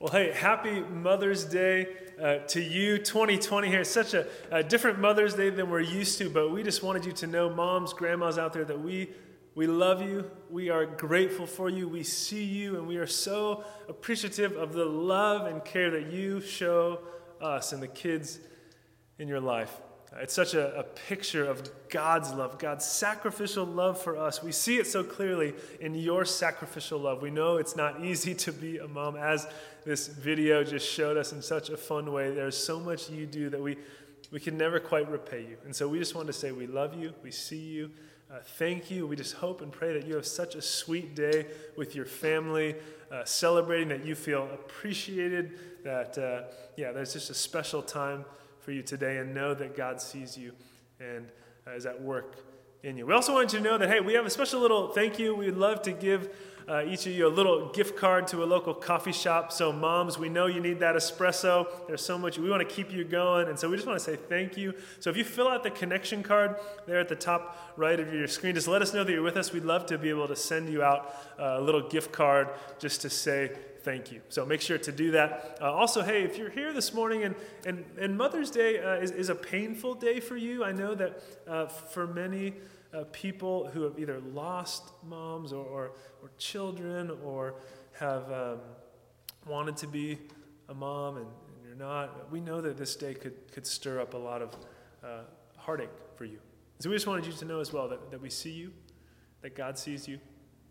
Well, 0.00 0.10
hey, 0.10 0.32
happy 0.32 0.80
Mother's 0.80 1.44
Day 1.44 1.86
uh, 2.20 2.38
to 2.48 2.60
you. 2.60 2.98
2020 2.98 3.68
here. 3.68 3.84
Such 3.84 4.12
a, 4.12 4.26
a, 4.50 4.60
different 4.60 4.98
Mother's 4.98 5.34
Day 5.34 5.50
than 5.50 5.70
we're 5.70 5.80
used 5.80 6.18
to, 6.18 6.28
but 6.28 6.50
we 6.50 6.64
just 6.64 6.82
wanted 6.82 7.04
you 7.04 7.12
to 7.12 7.28
know, 7.28 7.48
moms, 7.48 7.92
grandmas 7.92 8.36
out 8.36 8.52
there, 8.52 8.64
that 8.64 8.80
we, 8.80 9.10
we 9.54 9.68
love 9.68 10.02
you. 10.02 10.28
We 10.50 10.68
are 10.68 10.84
grateful 10.84 11.46
for 11.46 11.68
you. 11.68 11.88
We 11.88 12.02
see 12.02 12.42
you, 12.42 12.76
and 12.76 12.88
we 12.88 12.96
are 12.96 13.06
so 13.06 13.64
appreciative 13.88 14.56
of 14.56 14.72
the 14.72 14.84
love 14.84 15.46
and 15.46 15.64
care 15.64 15.92
that 15.92 16.12
you 16.12 16.40
show 16.40 16.98
us 17.40 17.72
and 17.72 17.80
the 17.80 17.88
kids 17.88 18.40
in 19.20 19.28
your 19.28 19.40
life. 19.40 19.80
It's 20.20 20.34
such 20.34 20.54
a, 20.54 20.78
a, 20.78 20.82
picture 20.84 21.44
of 21.44 21.68
God's 21.88 22.32
love, 22.32 22.58
God's 22.58 22.84
sacrificial 22.84 23.64
love 23.64 24.00
for 24.00 24.16
us. 24.16 24.42
We 24.42 24.52
see 24.52 24.78
it 24.78 24.86
so 24.86 25.02
clearly 25.02 25.54
in 25.80 25.94
your 25.94 26.24
sacrificial 26.24 27.00
love. 27.00 27.20
We 27.20 27.30
know 27.30 27.56
it's 27.56 27.74
not 27.74 28.04
easy 28.04 28.34
to 28.36 28.52
be 28.52 28.78
a 28.78 28.86
mom, 28.86 29.16
as 29.16 29.46
this 29.84 30.06
video 30.06 30.62
just 30.62 30.88
showed 30.88 31.16
us 31.16 31.32
in 31.32 31.42
such 31.42 31.70
a 31.70 31.76
fun 31.76 32.12
way. 32.12 32.32
There's 32.32 32.56
so 32.56 32.78
much 32.78 33.10
you 33.10 33.26
do 33.26 33.50
that 33.50 33.60
we, 33.60 33.76
we 34.30 34.38
can 34.38 34.56
never 34.56 34.78
quite 34.78 35.10
repay 35.10 35.40
you. 35.40 35.56
And 35.64 35.74
so 35.74 35.88
we 35.88 35.98
just 35.98 36.14
want 36.14 36.28
to 36.28 36.32
say 36.32 36.52
we 36.52 36.66
love 36.66 36.94
you, 36.94 37.12
we 37.22 37.30
see 37.30 37.58
you. 37.58 37.90
Uh, 38.32 38.38
thank 38.58 38.90
you. 38.90 39.06
We 39.06 39.16
just 39.16 39.34
hope 39.34 39.60
and 39.60 39.70
pray 39.70 39.92
that 39.92 40.06
you 40.06 40.16
have 40.16 40.26
such 40.26 40.54
a 40.54 40.62
sweet 40.62 41.14
day 41.14 41.46
with 41.76 41.94
your 41.94 42.06
family, 42.06 42.74
uh, 43.12 43.24
celebrating 43.24 43.88
that 43.88 44.04
you 44.04 44.14
feel 44.14 44.48
appreciated, 44.52 45.52
that, 45.84 46.18
uh, 46.18 46.42
yeah, 46.76 46.90
there's 46.90 47.12
just 47.12 47.30
a 47.30 47.34
special 47.34 47.82
time 47.82 48.24
for 48.64 48.72
you 48.72 48.82
today 48.82 49.18
and 49.18 49.34
know 49.34 49.52
that 49.54 49.76
God 49.76 50.00
sees 50.00 50.38
you 50.38 50.52
and 50.98 51.28
uh, 51.66 51.72
is 51.72 51.84
at 51.84 52.00
work 52.00 52.36
in 52.82 52.96
you. 52.96 53.06
We 53.06 53.12
also 53.12 53.34
want 53.34 53.52
you 53.52 53.58
to 53.58 53.64
know 53.64 53.76
that, 53.76 53.88
hey, 53.88 54.00
we 54.00 54.14
have 54.14 54.24
a 54.24 54.30
special 54.30 54.60
little 54.60 54.88
thank 54.88 55.18
you. 55.18 55.34
We'd 55.34 55.54
love 55.54 55.82
to 55.82 55.92
give 55.92 56.30
uh, 56.66 56.82
each 56.86 57.06
of 57.06 57.12
you 57.12 57.26
a 57.26 57.28
little 57.28 57.70
gift 57.72 57.94
card 57.94 58.26
to 58.28 58.42
a 58.42 58.46
local 58.46 58.72
coffee 58.72 59.12
shop. 59.12 59.52
So, 59.52 59.70
moms, 59.70 60.18
we 60.18 60.30
know 60.30 60.46
you 60.46 60.60
need 60.60 60.80
that 60.80 60.94
espresso. 60.94 61.66
There's 61.86 62.00
so 62.00 62.16
much. 62.16 62.38
We 62.38 62.48
want 62.48 62.66
to 62.66 62.74
keep 62.74 62.90
you 62.90 63.04
going. 63.04 63.48
And 63.48 63.58
so, 63.58 63.68
we 63.68 63.76
just 63.76 63.86
want 63.86 63.98
to 63.98 64.04
say 64.04 64.16
thank 64.16 64.56
you. 64.56 64.72
So, 64.98 65.10
if 65.10 65.16
you 65.18 65.24
fill 65.24 65.48
out 65.48 65.62
the 65.62 65.70
connection 65.70 66.22
card 66.22 66.56
there 66.86 67.00
at 67.00 67.08
the 67.08 67.16
top 67.16 67.74
right 67.76 68.00
of 68.00 68.14
your 68.14 68.26
screen, 68.28 68.54
just 68.54 68.68
let 68.68 68.80
us 68.80 68.94
know 68.94 69.04
that 69.04 69.12
you're 69.12 69.22
with 69.22 69.36
us. 69.36 69.52
We'd 69.52 69.64
love 69.64 69.84
to 69.86 69.98
be 69.98 70.08
able 70.08 70.28
to 70.28 70.36
send 70.36 70.70
you 70.70 70.82
out 70.82 71.14
uh, 71.38 71.56
a 71.58 71.60
little 71.60 71.86
gift 71.86 72.12
card 72.12 72.48
just 72.78 73.02
to 73.02 73.10
say 73.10 73.52
thank 73.84 74.10
you. 74.10 74.22
So 74.30 74.46
make 74.46 74.62
sure 74.62 74.78
to 74.78 74.90
do 74.90 75.10
that. 75.12 75.58
Uh, 75.60 75.70
also, 75.70 76.02
hey, 76.02 76.22
if 76.22 76.38
you're 76.38 76.50
here 76.50 76.72
this 76.72 76.94
morning 76.94 77.22
and, 77.22 77.34
and, 77.66 77.84
and 78.00 78.16
Mother's 78.16 78.50
Day 78.50 78.80
uh, 78.80 78.94
is, 78.94 79.10
is 79.10 79.28
a 79.28 79.34
painful 79.34 79.94
day 79.94 80.20
for 80.20 80.36
you, 80.36 80.64
I 80.64 80.72
know 80.72 80.94
that 80.94 81.22
uh, 81.46 81.66
for 81.66 82.06
many 82.06 82.54
uh, 82.94 83.04
people 83.12 83.68
who 83.68 83.82
have 83.82 83.98
either 83.98 84.20
lost 84.20 84.90
moms 85.06 85.52
or, 85.52 85.64
or, 85.64 85.92
or 86.22 86.30
children 86.38 87.12
or 87.22 87.56
have 87.92 88.32
um, 88.32 88.58
wanted 89.46 89.76
to 89.76 89.86
be 89.86 90.18
a 90.68 90.74
mom 90.74 91.18
and, 91.18 91.26
and, 91.26 91.66
you're 91.66 91.76
not, 91.76 92.30
we 92.30 92.40
know 92.40 92.60
that 92.60 92.76
this 92.76 92.96
day 92.96 93.14
could, 93.14 93.52
could 93.52 93.66
stir 93.66 94.00
up 94.00 94.14
a 94.14 94.18
lot 94.18 94.40
of 94.40 94.56
uh, 95.02 95.22
heartache 95.56 95.90
for 96.16 96.24
you. 96.24 96.38
So 96.78 96.88
we 96.88 96.96
just 96.96 97.06
wanted 97.06 97.26
you 97.26 97.32
to 97.32 97.44
know 97.44 97.60
as 97.60 97.72
well 97.72 97.88
that, 97.88 98.10
that 98.10 98.20
we 98.20 98.30
see 98.30 98.52
you, 98.52 98.72
that 99.42 99.56
God 99.56 99.76
sees 99.76 100.06
you, 100.06 100.18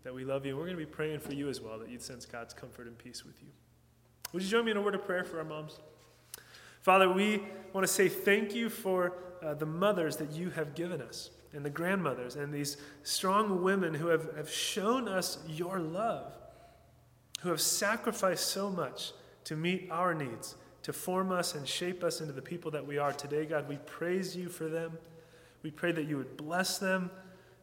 that 0.04 0.14
we 0.14 0.24
love 0.24 0.46
you. 0.46 0.52
And 0.52 0.58
we're 0.58 0.66
going 0.66 0.78
to 0.78 0.84
be 0.84 0.90
praying 0.90 1.20
for 1.20 1.34
you 1.34 1.48
as 1.48 1.60
well, 1.60 1.78
that 1.78 1.90
you'd 1.90 2.02
sense 2.02 2.24
God's 2.26 2.54
comfort 2.54 2.86
and 2.86 2.96
peace 2.96 3.24
with 3.24 3.42
you. 3.42 3.48
Would 4.32 4.42
you 4.42 4.48
join 4.48 4.64
me 4.64 4.70
in 4.70 4.76
a 4.76 4.82
word 4.82 4.94
of 4.94 5.04
prayer 5.04 5.24
for 5.24 5.38
our 5.38 5.44
moms? 5.44 5.78
Father, 6.80 7.10
we 7.10 7.42
want 7.72 7.86
to 7.86 7.92
say 7.92 8.08
thank 8.08 8.54
you 8.54 8.68
for 8.68 9.14
uh, 9.42 9.54
the 9.54 9.66
mothers 9.66 10.16
that 10.16 10.32
you 10.32 10.50
have 10.50 10.74
given 10.74 11.00
us, 11.00 11.30
and 11.52 11.64
the 11.64 11.70
grandmothers, 11.70 12.36
and 12.36 12.52
these 12.52 12.76
strong 13.04 13.62
women 13.62 13.94
who 13.94 14.08
have, 14.08 14.36
have 14.36 14.50
shown 14.50 15.08
us 15.08 15.38
your 15.48 15.78
love, 15.78 16.32
who 17.40 17.48
have 17.48 17.60
sacrificed 17.60 18.48
so 18.48 18.68
much 18.70 19.12
to 19.44 19.56
meet 19.56 19.88
our 19.90 20.14
needs, 20.14 20.56
to 20.82 20.92
form 20.92 21.30
us 21.30 21.54
and 21.54 21.66
shape 21.66 22.02
us 22.02 22.20
into 22.20 22.32
the 22.32 22.42
people 22.42 22.70
that 22.70 22.86
we 22.86 22.98
are 22.98 23.12
today. 23.12 23.46
God, 23.46 23.68
we 23.68 23.76
praise 23.86 24.36
you 24.36 24.48
for 24.48 24.68
them. 24.68 24.98
We 25.62 25.70
pray 25.70 25.92
that 25.92 26.06
you 26.06 26.16
would 26.16 26.36
bless 26.36 26.78
them. 26.78 27.10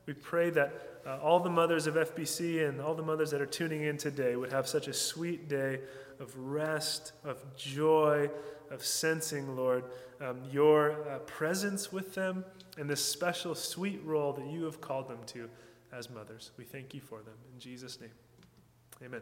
We 0.05 0.13
pray 0.13 0.49
that 0.51 0.90
uh, 1.05 1.17
all 1.21 1.39
the 1.39 1.49
mothers 1.49 1.87
of 1.87 1.95
FBC 1.95 2.67
and 2.67 2.79
all 2.79 2.93
the 2.93 3.03
mothers 3.03 3.31
that 3.31 3.41
are 3.41 3.45
tuning 3.45 3.83
in 3.83 3.97
today 3.97 4.35
would 4.35 4.51
have 4.51 4.67
such 4.67 4.87
a 4.87 4.93
sweet 4.93 5.49
day 5.49 5.79
of 6.19 6.35
rest, 6.37 7.13
of 7.23 7.43
joy, 7.55 8.29
of 8.69 8.85
sensing, 8.85 9.55
Lord, 9.55 9.83
um, 10.19 10.41
your 10.51 11.09
uh, 11.09 11.19
presence 11.19 11.91
with 11.91 12.13
them 12.13 12.45
and 12.77 12.89
this 12.89 13.03
special 13.03 13.55
sweet 13.55 14.01
role 14.05 14.33
that 14.33 14.45
you 14.45 14.63
have 14.65 14.79
called 14.79 15.07
them 15.07 15.19
to 15.27 15.49
as 15.91 16.09
mothers. 16.09 16.51
We 16.57 16.63
thank 16.63 16.93
you 16.93 17.01
for 17.01 17.21
them. 17.21 17.33
In 17.53 17.59
Jesus' 17.59 17.99
name, 17.99 18.11
amen. 19.03 19.21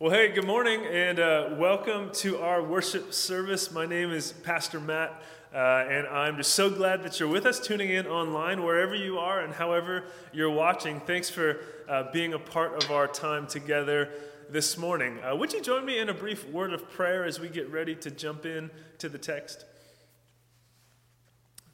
Well, 0.00 0.10
hey, 0.10 0.32
good 0.32 0.46
morning 0.46 0.84
and 0.86 1.20
uh, 1.20 1.50
welcome 1.56 2.10
to 2.14 2.38
our 2.40 2.62
worship 2.62 3.14
service. 3.14 3.70
My 3.70 3.86
name 3.86 4.10
is 4.10 4.32
Pastor 4.32 4.80
Matt. 4.80 5.22
Uh, 5.54 5.86
and 5.88 6.08
I'm 6.08 6.36
just 6.36 6.54
so 6.54 6.68
glad 6.68 7.04
that 7.04 7.20
you're 7.20 7.28
with 7.28 7.46
us, 7.46 7.60
tuning 7.60 7.90
in 7.90 8.08
online, 8.08 8.64
wherever 8.64 8.92
you 8.92 9.18
are 9.18 9.38
and 9.38 9.54
however 9.54 10.02
you're 10.32 10.50
watching. 10.50 10.98
Thanks 10.98 11.30
for 11.30 11.60
uh, 11.88 12.10
being 12.12 12.34
a 12.34 12.40
part 12.40 12.82
of 12.82 12.90
our 12.90 13.06
time 13.06 13.46
together 13.46 14.10
this 14.50 14.76
morning. 14.76 15.16
Uh, 15.22 15.36
would 15.36 15.52
you 15.52 15.62
join 15.62 15.86
me 15.86 16.00
in 16.00 16.08
a 16.08 16.14
brief 16.14 16.44
word 16.48 16.72
of 16.72 16.90
prayer 16.90 17.24
as 17.24 17.38
we 17.38 17.48
get 17.48 17.70
ready 17.70 17.94
to 17.94 18.10
jump 18.10 18.44
in 18.44 18.68
to 18.98 19.08
the 19.08 19.16
text? 19.16 19.64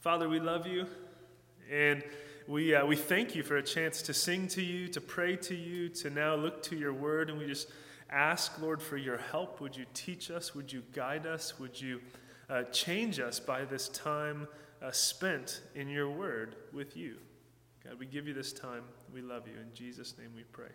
Father, 0.01 0.29
we 0.29 0.41
love 0.41 0.67
you, 0.67 0.87
and 1.73 2.05
we, 2.47 2.75
uh, 2.75 2.85
we 2.85 2.97
thank 2.97 3.35
you 3.35 3.43
for 3.43 3.57
a 3.57 3.63
chance 3.63 4.03
to 4.03 4.13
sing 4.13 4.47
to 4.49 4.63
you, 4.63 4.89
to 4.89 5.01
pray 5.01 5.37
to 5.37 5.55
you, 5.55 5.89
to 5.89 6.11
now 6.11 6.35
look 6.35 6.63
to 6.65 6.77
your 6.77 6.93
word, 6.93 7.31
and 7.31 7.39
we 7.39 7.47
just 7.47 7.71
ask, 8.11 8.61
Lord, 8.61 8.83
for 8.83 8.99
your 8.99 9.17
help. 9.17 9.59
Would 9.63 9.75
you 9.75 9.87
teach 9.95 10.31
us? 10.31 10.55
Would 10.55 10.71
you 10.71 10.83
guide 10.93 11.25
us? 11.25 11.59
Would 11.59 11.81
you 11.81 12.03
uh, 12.51 12.65
change 12.65 13.21
us 13.21 13.39
by 13.39 13.65
this 13.65 13.89
time 13.89 14.49
uh, 14.83 14.91
spent 14.91 15.61
in 15.75 15.89
your 15.89 16.11
word 16.11 16.57
with 16.73 16.97
you. 16.97 17.17
God, 17.85 17.99
we 17.99 18.07
give 18.07 18.27
you 18.27 18.35
this 18.35 18.53
time. 18.53 18.83
We 19.13 19.23
love 19.23 19.47
you. 19.47 19.55
In 19.55 19.73
Jesus' 19.75 20.15
name 20.19 20.31
we 20.35 20.43
pray. 20.43 20.71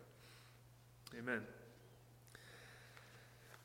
Amen. 1.20 1.42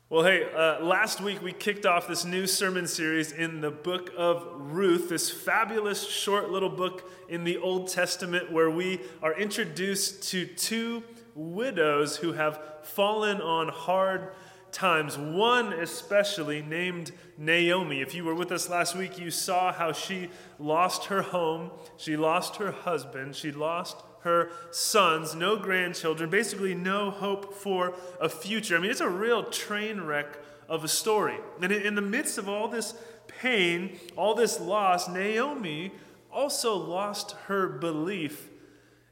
Well, 0.09 0.25
hey, 0.25 0.45
uh, 0.53 0.83
last 0.83 1.21
week 1.21 1.41
we 1.41 1.53
kicked 1.53 1.85
off 1.85 2.05
this 2.05 2.25
new 2.25 2.45
sermon 2.45 2.85
series 2.85 3.31
in 3.31 3.61
the 3.61 3.71
book 3.71 4.11
of 4.17 4.45
Ruth, 4.57 5.07
this 5.07 5.31
fabulous 5.31 6.05
short 6.05 6.49
little 6.49 6.69
book 6.69 7.09
in 7.29 7.45
the 7.45 7.57
Old 7.57 7.87
Testament 7.87 8.51
where 8.51 8.69
we 8.69 8.99
are 9.23 9.33
introduced 9.39 10.29
to 10.31 10.45
two 10.45 11.03
widows 11.33 12.17
who 12.17 12.33
have 12.33 12.59
fallen 12.83 13.39
on 13.39 13.69
hard 13.69 14.33
times, 14.71 15.17
one 15.17 15.73
especially 15.73 16.61
named 16.61 17.11
Naomi. 17.37 18.01
If 18.01 18.13
you 18.15 18.23
were 18.23 18.35
with 18.35 18.51
us 18.51 18.69
last 18.69 18.95
week, 18.95 19.19
you 19.19 19.31
saw 19.31 19.73
how 19.73 19.91
she 19.91 20.29
lost 20.59 21.05
her 21.05 21.21
home, 21.21 21.71
she 21.97 22.15
lost 22.15 22.57
her 22.57 22.71
husband, 22.71 23.35
she 23.35 23.51
lost 23.51 23.97
her 24.21 24.51
sons, 24.71 25.33
no 25.33 25.57
grandchildren, 25.57 26.29
basically 26.29 26.75
no 26.75 27.09
hope 27.09 27.53
for 27.53 27.93
a 28.19 28.29
future. 28.29 28.77
I 28.77 28.79
mean, 28.79 28.91
it's 28.91 29.01
a 29.01 29.09
real 29.09 29.43
train 29.43 30.01
wreck 30.01 30.37
of 30.69 30.83
a 30.83 30.87
story. 30.87 31.37
And 31.61 31.71
in 31.71 31.95
the 31.95 32.01
midst 32.01 32.37
of 32.37 32.47
all 32.47 32.67
this 32.67 32.93
pain, 33.27 33.99
all 34.15 34.35
this 34.35 34.59
loss, 34.59 35.09
Naomi 35.09 35.91
also 36.31 36.75
lost 36.75 37.31
her 37.47 37.67
belief 37.67 38.49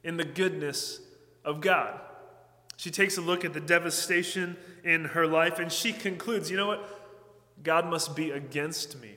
in 0.03 0.17
the 0.17 0.23
goodness 0.23 1.01
of 1.43 1.59
God. 1.61 1.99
She 2.77 2.91
takes 2.91 3.17
a 3.17 3.21
look 3.21 3.43
at 3.43 3.53
the 3.53 3.59
devastation 3.59 4.55
in 4.83 5.05
her 5.05 5.27
life 5.27 5.59
and 5.59 5.71
she 5.71 5.93
concludes 5.93 6.49
you 6.49 6.57
know 6.57 6.67
what? 6.67 6.99
God 7.63 7.85
must 7.87 8.15
be 8.15 8.31
against 8.31 9.01
me. 9.01 9.15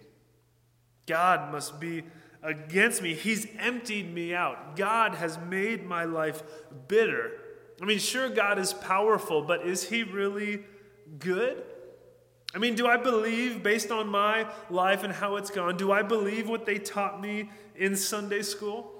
God 1.06 1.52
must 1.52 1.80
be 1.80 2.04
against 2.42 3.02
me. 3.02 3.14
He's 3.14 3.46
emptied 3.58 4.12
me 4.12 4.34
out. 4.34 4.76
God 4.76 5.14
has 5.14 5.38
made 5.48 5.84
my 5.84 6.04
life 6.04 6.42
bitter. 6.88 7.32
I 7.80 7.84
mean, 7.84 7.98
sure, 7.98 8.28
God 8.28 8.58
is 8.58 8.72
powerful, 8.72 9.42
but 9.42 9.66
is 9.66 9.88
He 9.88 10.02
really 10.02 10.64
good? 11.18 11.62
I 12.54 12.58
mean, 12.58 12.74
do 12.74 12.86
I 12.86 12.96
believe, 12.96 13.62
based 13.62 13.90
on 13.90 14.08
my 14.08 14.46
life 14.68 15.04
and 15.04 15.12
how 15.12 15.36
it's 15.36 15.50
gone, 15.50 15.76
do 15.76 15.90
I 15.90 16.02
believe 16.02 16.48
what 16.48 16.66
they 16.66 16.78
taught 16.78 17.20
me 17.20 17.50
in 17.76 17.96
Sunday 17.96 18.42
school? 18.42 18.91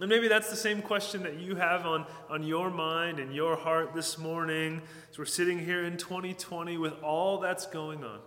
And 0.00 0.08
maybe 0.08 0.26
that's 0.26 0.50
the 0.50 0.56
same 0.56 0.82
question 0.82 1.22
that 1.22 1.38
you 1.38 1.54
have 1.54 1.86
on, 1.86 2.06
on 2.28 2.42
your 2.42 2.68
mind 2.68 3.20
and 3.20 3.32
your 3.32 3.56
heart 3.56 3.94
this 3.94 4.18
morning 4.18 4.82
as 5.10 5.18
we're 5.18 5.24
sitting 5.24 5.64
here 5.64 5.84
in 5.84 5.96
2020 5.96 6.78
with 6.78 6.94
all 7.02 7.38
that's 7.38 7.66
going 7.66 8.02
on. 8.02 8.18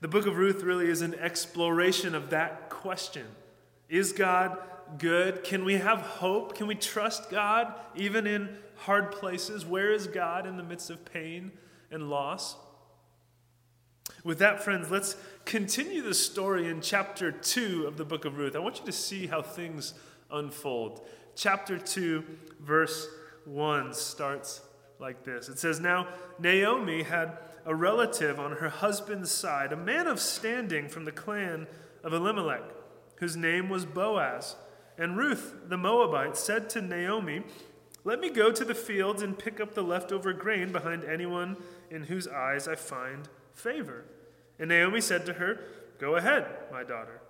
The 0.00 0.08
book 0.08 0.26
of 0.26 0.36
Ruth 0.36 0.62
really 0.62 0.88
is 0.88 1.02
an 1.02 1.14
exploration 1.14 2.14
of 2.14 2.30
that 2.30 2.70
question 2.70 3.26
Is 3.88 4.12
God 4.12 4.58
good? 4.98 5.44
Can 5.44 5.64
we 5.64 5.74
have 5.74 6.00
hope? 6.00 6.54
Can 6.54 6.66
we 6.66 6.74
trust 6.74 7.30
God 7.30 7.74
even 7.94 8.26
in 8.26 8.56
hard 8.76 9.12
places? 9.12 9.66
Where 9.66 9.92
is 9.92 10.06
God 10.06 10.46
in 10.46 10.56
the 10.56 10.62
midst 10.62 10.88
of 10.88 11.04
pain 11.04 11.52
and 11.90 12.08
loss? 12.08 12.56
With 14.24 14.38
that, 14.40 14.62
friends, 14.62 14.90
let's 14.90 15.16
continue 15.44 16.02
the 16.02 16.14
story 16.14 16.68
in 16.68 16.80
chapter 16.80 17.30
2 17.30 17.86
of 17.86 17.96
the 17.96 18.04
book 18.04 18.24
of 18.24 18.38
Ruth. 18.38 18.56
I 18.56 18.58
want 18.58 18.80
you 18.80 18.86
to 18.86 18.92
see 18.92 19.28
how 19.28 19.40
things 19.40 19.94
unfold. 20.30 21.06
Chapter 21.36 21.78
2, 21.78 22.24
verse 22.60 23.08
1 23.44 23.94
starts 23.94 24.62
like 24.98 25.24
this. 25.24 25.48
It 25.48 25.58
says, 25.58 25.78
Now 25.78 26.08
Naomi 26.38 27.04
had 27.04 27.38
a 27.64 27.74
relative 27.74 28.40
on 28.40 28.52
her 28.52 28.68
husband's 28.68 29.30
side, 29.30 29.72
a 29.72 29.76
man 29.76 30.06
of 30.06 30.18
standing 30.20 30.88
from 30.88 31.04
the 31.04 31.12
clan 31.12 31.66
of 32.02 32.12
Elimelech, 32.12 32.62
whose 33.16 33.36
name 33.36 33.68
was 33.68 33.84
Boaz. 33.84 34.56
And 34.98 35.16
Ruth, 35.16 35.54
the 35.68 35.76
Moabite, 35.76 36.36
said 36.36 36.70
to 36.70 36.80
Naomi, 36.80 37.42
Let 38.04 38.20
me 38.20 38.30
go 38.30 38.50
to 38.50 38.64
the 38.64 38.74
fields 38.74 39.22
and 39.22 39.38
pick 39.38 39.60
up 39.60 39.74
the 39.74 39.82
leftover 39.82 40.32
grain 40.32 40.72
behind 40.72 41.04
anyone 41.04 41.56
in 41.90 42.04
whose 42.04 42.26
eyes 42.26 42.66
I 42.66 42.74
find 42.74 43.28
favor. 43.56 44.04
And 44.58 44.68
Naomi 44.68 45.00
said 45.00 45.26
to 45.26 45.34
her, 45.34 45.60
Go 45.98 46.16
ahead, 46.16 46.46
my 46.70 46.84
daughter. 46.84 47.20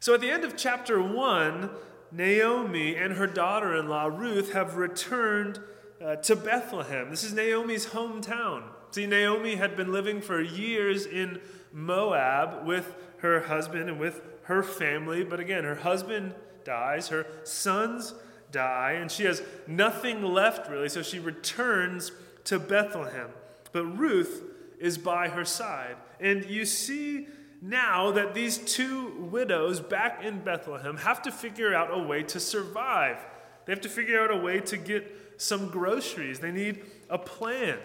So 0.00 0.14
at 0.14 0.20
the 0.20 0.30
end 0.30 0.44
of 0.44 0.56
chapter 0.56 1.00
1, 1.00 1.70
Naomi 2.12 2.96
and 2.96 3.14
her 3.14 3.26
daughter 3.26 3.74
in 3.76 3.88
law, 3.88 4.06
Ruth, 4.06 4.52
have 4.52 4.76
returned 4.76 5.60
uh, 6.04 6.16
to 6.16 6.36
Bethlehem. 6.36 7.10
This 7.10 7.24
is 7.24 7.32
Naomi's 7.32 7.86
hometown. 7.86 8.64
See, 8.90 9.06
Naomi 9.06 9.56
had 9.56 9.76
been 9.76 9.92
living 9.92 10.20
for 10.20 10.40
years 10.40 11.06
in 11.06 11.40
Moab 11.72 12.66
with 12.66 12.94
her 13.18 13.40
husband 13.40 13.88
and 13.88 13.98
with 13.98 14.22
her 14.42 14.62
family. 14.62 15.24
But 15.24 15.40
again, 15.40 15.64
her 15.64 15.74
husband 15.76 16.34
dies, 16.64 17.08
her 17.08 17.26
sons 17.44 18.14
die, 18.52 18.92
and 18.92 19.10
she 19.10 19.24
has 19.24 19.42
nothing 19.66 20.22
left 20.22 20.70
really. 20.70 20.88
So 20.88 21.02
she 21.02 21.18
returns 21.18 22.12
to 22.44 22.58
Bethlehem. 22.58 23.30
But 23.76 23.98
Ruth 23.98 24.42
is 24.78 24.96
by 24.96 25.28
her 25.28 25.44
side. 25.44 25.96
And 26.18 26.46
you 26.46 26.64
see 26.64 27.28
now 27.60 28.10
that 28.12 28.32
these 28.32 28.56
two 28.56 29.28
widows 29.30 29.80
back 29.80 30.24
in 30.24 30.38
Bethlehem 30.38 30.96
have 30.96 31.20
to 31.24 31.30
figure 31.30 31.74
out 31.74 31.92
a 31.92 31.98
way 31.98 32.22
to 32.22 32.40
survive. 32.40 33.18
They 33.66 33.74
have 33.74 33.82
to 33.82 33.90
figure 33.90 34.18
out 34.18 34.30
a 34.30 34.36
way 34.38 34.60
to 34.60 34.78
get 34.78 35.14
some 35.36 35.68
groceries. 35.68 36.38
They 36.38 36.52
need 36.52 36.84
a 37.10 37.18
plan. 37.18 37.76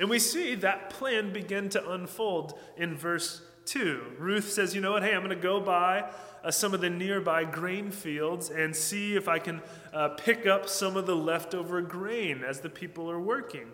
And 0.00 0.10
we 0.10 0.18
see 0.18 0.56
that 0.56 0.90
plan 0.90 1.32
begin 1.32 1.68
to 1.68 1.90
unfold 1.92 2.58
in 2.76 2.96
verse 2.96 3.40
2. 3.66 4.16
Ruth 4.18 4.50
says, 4.50 4.74
You 4.74 4.80
know 4.80 4.94
what? 4.94 5.04
Hey, 5.04 5.14
I'm 5.14 5.22
going 5.22 5.30
to 5.30 5.40
go 5.40 5.60
by 5.60 6.10
uh, 6.42 6.50
some 6.50 6.74
of 6.74 6.80
the 6.80 6.90
nearby 6.90 7.44
grain 7.44 7.92
fields 7.92 8.50
and 8.50 8.74
see 8.74 9.14
if 9.14 9.28
I 9.28 9.38
can 9.38 9.62
uh, 9.92 10.08
pick 10.08 10.44
up 10.44 10.68
some 10.68 10.96
of 10.96 11.06
the 11.06 11.14
leftover 11.14 11.82
grain 11.82 12.42
as 12.42 12.58
the 12.58 12.68
people 12.68 13.08
are 13.08 13.20
working. 13.20 13.68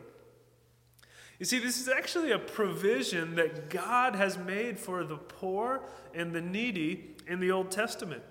You 1.38 1.46
see, 1.46 1.58
this 1.58 1.80
is 1.80 1.88
actually 1.88 2.30
a 2.30 2.38
provision 2.38 3.34
that 3.34 3.68
God 3.68 4.14
has 4.14 4.38
made 4.38 4.78
for 4.78 5.02
the 5.02 5.16
poor 5.16 5.82
and 6.14 6.32
the 6.32 6.40
needy 6.40 7.16
in 7.26 7.40
the 7.40 7.50
Old 7.50 7.70
Testament. 7.70 8.22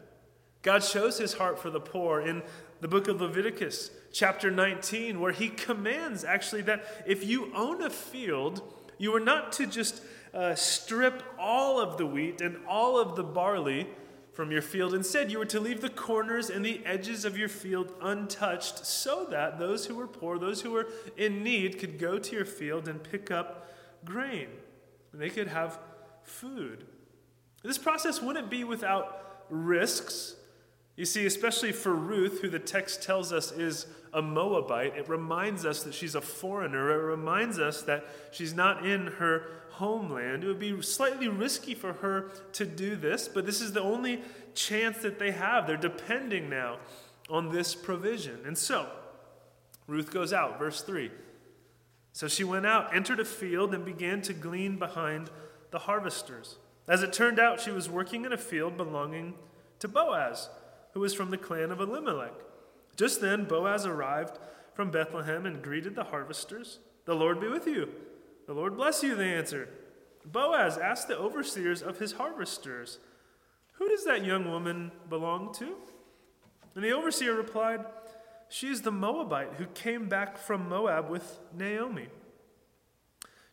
God 0.62 0.84
shows 0.84 1.18
his 1.18 1.34
heart 1.34 1.60
for 1.60 1.70
the 1.70 1.82
poor 1.82 2.22
in 2.22 2.42
the 2.80 2.88
book 2.88 3.10
of 3.10 3.20
Leviticus, 3.20 3.92
chapter 4.14 4.50
19, 4.50 5.20
where 5.20 5.34
he 5.34 5.50
commands 5.50 6.24
actually 6.24 6.62
that 6.62 6.86
if 7.06 7.26
you 7.26 7.54
own 7.54 7.82
a 7.82 7.90
field, 7.90 8.62
you 8.98 9.14
are 9.14 9.20
not 9.20 9.52
to 9.54 9.68
just 9.68 10.02
uh, 10.34 10.56
strip 10.56 11.22
all 11.38 11.82
of 11.82 11.98
the 11.98 12.06
wheat 12.06 12.40
and 12.40 12.58
all 12.68 12.98
of 12.98 13.18
the 13.18 13.24
barley 13.24 13.88
from 14.34 14.52
your 14.52 14.62
field. 14.62 14.94
Instead, 14.94 15.32
you 15.32 15.38
were 15.38 15.46
to 15.46 15.60
leave 15.60 15.82
the 15.82 15.90
corners 15.90 16.50
and 16.50 16.66
the 16.66 16.82
edges 16.86 17.24
of 17.24 17.38
your 17.38 17.50
field 17.50 17.94
untouched 18.02 18.86
so 18.86 19.26
that 19.30 19.60
those 19.60 19.86
who 19.86 19.96
were 19.96 20.08
poor, 20.08 20.40
those 20.40 20.62
who 20.62 20.72
were 20.72 20.88
in 21.16 21.44
need, 21.44 21.78
could 21.80 22.00
go 22.00 22.18
to 22.18 22.36
your 22.36 22.46
field 22.46 22.88
and 22.88 23.04
pick 23.04 23.30
up 23.30 23.70
grain. 24.04 24.48
And 25.12 25.22
they 25.22 25.30
could 25.30 25.48
have 25.48 25.80
food. 26.24 26.86
This 27.64 27.78
process 27.78 28.22
wouldn't 28.22 28.50
be 28.50 28.64
without 28.64 29.46
risks. 29.50 30.36
You 30.96 31.06
see, 31.06 31.26
especially 31.26 31.72
for 31.72 31.94
Ruth, 31.94 32.42
who 32.42 32.50
the 32.50 32.60
text 32.60 33.02
tells 33.02 33.34
us 33.34 33.52
is 33.52 33.88
a 34.14 34.22
Moabite, 34.22 34.96
it 34.96 35.10
reminds 35.10 35.66
us 35.66 35.84
that 35.84 35.94
she's 35.94 36.14
a 36.14 36.22
foreigner. 36.22 36.92
It 36.92 37.04
reminds 37.04 37.58
us 37.58 37.82
that 37.84 38.06
she's 38.32 38.54
not 38.54 38.86
in 38.86 39.08
her 39.08 39.46
homeland. 39.72 40.44
It 40.44 40.48
would 40.48 40.60
be 40.60 40.80
slightly 40.84 41.28
risky 41.28 41.74
for 41.74 41.94
her 41.94 42.30
to 42.54 42.66
do 42.66 42.96
this, 42.96 43.28
but 43.28 43.46
this 43.46 43.60
is 43.60 43.74
the 43.74 43.82
only 43.82 44.22
chance 44.54 45.00
that 45.00 45.18
they 45.18 45.32
have. 45.32 45.66
They're 45.66 45.78
depending 45.78 46.48
now 46.48 46.78
on 47.28 47.52
this 47.52 47.74
provision. 47.74 48.42
And 48.46 48.56
so, 48.56 48.88
Ruth 49.88 50.14
goes 50.14 50.32
out, 50.32 50.60
verse 50.60 50.82
3. 50.82 51.10
So 52.12 52.28
she 52.28 52.44
went 52.44 52.68
out, 52.68 52.96
entered 52.96 53.20
a 53.20 53.26
field, 53.26 53.74
and 53.74 53.84
began 53.84 54.22
to 54.24 54.34
glean 54.34 54.78
behind 54.78 55.32
the 55.72 55.80
harvesters. 55.80 56.58
As 56.88 57.02
it 57.02 57.12
turned 57.12 57.40
out, 57.40 57.60
she 57.60 57.72
was 57.72 57.90
working 57.90 58.26
in 58.26 58.32
a 58.32 58.38
field 58.38 58.78
belonging 58.78 59.34
to 59.80 59.88
Boaz, 59.88 60.50
who 60.94 61.00
was 61.00 61.14
from 61.14 61.32
the 61.32 61.38
clan 61.38 61.72
of 61.72 61.80
Elimelech. 61.80 62.34
Just 62.96 63.22
then, 63.22 63.46
Boaz 63.46 63.86
arrived 63.86 64.38
from 64.74 64.92
Bethlehem 64.92 65.46
and 65.46 65.62
greeted 65.62 65.96
the 65.96 66.06
harvesters. 66.06 66.80
The 67.06 67.16
Lord 67.16 67.40
be 67.40 67.48
with 67.48 67.68
you. 67.68 67.90
The 68.48 68.54
Lord 68.54 68.76
bless 68.76 69.04
you, 69.04 69.16
they 69.16 69.34
answered. 69.34 69.70
Boaz 70.26 70.78
asked 70.78 71.08
the 71.08 71.18
overseers 71.18 71.82
of 71.82 72.00
his 72.00 72.14
harvesters, 72.14 73.00
Who 73.74 73.90
does 73.90 74.06
that 74.06 74.26
young 74.26 74.50
woman 74.50 74.92
belong 75.10 75.54
to? 75.56 75.76
And 76.76 76.84
the 76.84 76.92
overseer 76.92 77.34
replied, 77.34 77.86
She 78.50 78.68
is 78.68 78.82
the 78.82 78.92
Moabite 78.92 79.54
who 79.58 79.66
came 79.66 80.08
back 80.08 80.38
from 80.38 80.70
Moab 80.70 81.10
with 81.10 81.40
Naomi. 81.56 82.08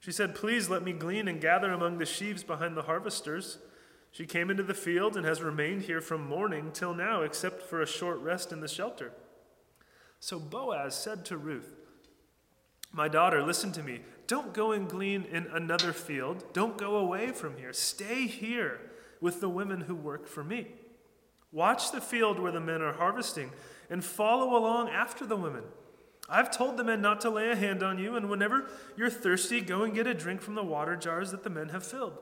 She 0.00 0.12
said, 0.12 0.34
Please 0.34 0.70
let 0.70 0.82
me 0.82 0.92
glean 0.92 1.28
and 1.28 1.40
gather 1.40 1.72
among 1.72 1.98
the 1.98 2.06
sheaves 2.06 2.42
behind 2.42 2.76
the 2.76 2.82
harvesters. 2.82 3.58
She 4.10 4.26
came 4.26 4.50
into 4.50 4.62
the 4.62 4.74
field 4.74 5.16
and 5.16 5.24
has 5.24 5.40
remained 5.40 5.82
here 5.82 6.00
from 6.00 6.26
morning 6.26 6.70
till 6.72 6.94
now, 6.94 7.22
except 7.22 7.62
for 7.62 7.80
a 7.80 7.86
short 7.86 8.18
rest 8.20 8.52
in 8.52 8.60
the 8.60 8.68
shelter. 8.68 9.12
So 10.18 10.38
Boaz 10.38 10.94
said 10.94 11.24
to 11.26 11.36
Ruth, 11.36 11.74
My 12.92 13.08
daughter, 13.08 13.42
listen 13.42 13.72
to 13.72 13.82
me. 13.82 14.00
Don't 14.26 14.52
go 14.52 14.72
and 14.72 14.88
glean 14.88 15.24
in 15.24 15.46
another 15.46 15.92
field. 15.92 16.44
Don't 16.52 16.76
go 16.76 16.96
away 16.96 17.30
from 17.30 17.56
here. 17.56 17.72
Stay 17.72 18.26
here 18.26 18.80
with 19.20 19.40
the 19.40 19.48
women 19.48 19.82
who 19.82 19.94
work 19.94 20.26
for 20.26 20.42
me. 20.42 20.68
Watch 21.52 21.90
the 21.90 22.00
field 22.00 22.38
where 22.38 22.52
the 22.52 22.60
men 22.60 22.82
are 22.82 22.92
harvesting 22.92 23.50
and 23.88 24.04
follow 24.04 24.56
along 24.56 24.88
after 24.88 25.26
the 25.26 25.36
women. 25.36 25.64
I've 26.28 26.50
told 26.50 26.76
the 26.76 26.84
men 26.84 27.00
not 27.00 27.20
to 27.22 27.30
lay 27.30 27.50
a 27.50 27.56
hand 27.56 27.82
on 27.82 27.98
you, 27.98 28.14
and 28.14 28.30
whenever 28.30 28.68
you're 28.96 29.10
thirsty, 29.10 29.60
go 29.60 29.82
and 29.82 29.94
get 29.94 30.06
a 30.06 30.14
drink 30.14 30.42
from 30.42 30.54
the 30.54 30.62
water 30.62 30.94
jars 30.94 31.32
that 31.32 31.42
the 31.42 31.50
men 31.50 31.70
have 31.70 31.84
filled. 31.84 32.18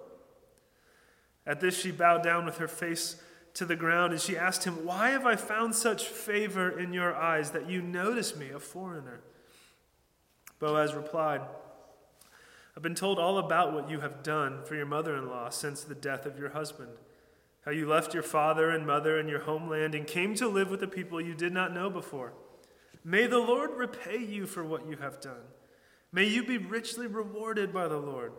At 1.48 1.60
this, 1.60 1.80
she 1.80 1.90
bowed 1.90 2.22
down 2.22 2.44
with 2.44 2.58
her 2.58 2.68
face 2.68 3.16
to 3.54 3.64
the 3.64 3.74
ground, 3.74 4.12
and 4.12 4.20
she 4.20 4.36
asked 4.36 4.64
him, 4.64 4.84
Why 4.84 5.08
have 5.10 5.24
I 5.24 5.34
found 5.34 5.74
such 5.74 6.04
favor 6.04 6.78
in 6.78 6.92
your 6.92 7.16
eyes 7.16 7.52
that 7.52 7.68
you 7.68 7.80
notice 7.80 8.36
me, 8.36 8.50
a 8.50 8.60
foreigner? 8.60 9.20
Boaz 10.60 10.94
replied, 10.94 11.40
I've 12.76 12.82
been 12.82 12.94
told 12.94 13.18
all 13.18 13.38
about 13.38 13.72
what 13.72 13.90
you 13.90 14.00
have 14.00 14.22
done 14.22 14.62
for 14.64 14.76
your 14.76 14.86
mother 14.86 15.16
in 15.16 15.28
law 15.28 15.48
since 15.48 15.82
the 15.82 15.94
death 15.94 16.26
of 16.26 16.38
your 16.38 16.50
husband. 16.50 16.90
How 17.64 17.72
you 17.72 17.88
left 17.88 18.14
your 18.14 18.22
father 18.22 18.70
and 18.70 18.86
mother 18.86 19.18
and 19.18 19.28
your 19.28 19.40
homeland 19.40 19.94
and 19.94 20.06
came 20.06 20.34
to 20.36 20.46
live 20.48 20.70
with 20.70 20.82
a 20.82 20.86
people 20.86 21.20
you 21.20 21.34
did 21.34 21.52
not 21.52 21.74
know 21.74 21.88
before. 21.90 22.34
May 23.02 23.26
the 23.26 23.38
Lord 23.38 23.70
repay 23.74 24.18
you 24.18 24.46
for 24.46 24.64
what 24.64 24.88
you 24.88 24.98
have 24.98 25.20
done. 25.20 25.42
May 26.12 26.24
you 26.24 26.44
be 26.44 26.58
richly 26.58 27.06
rewarded 27.06 27.72
by 27.72 27.88
the 27.88 27.98
Lord, 27.98 28.32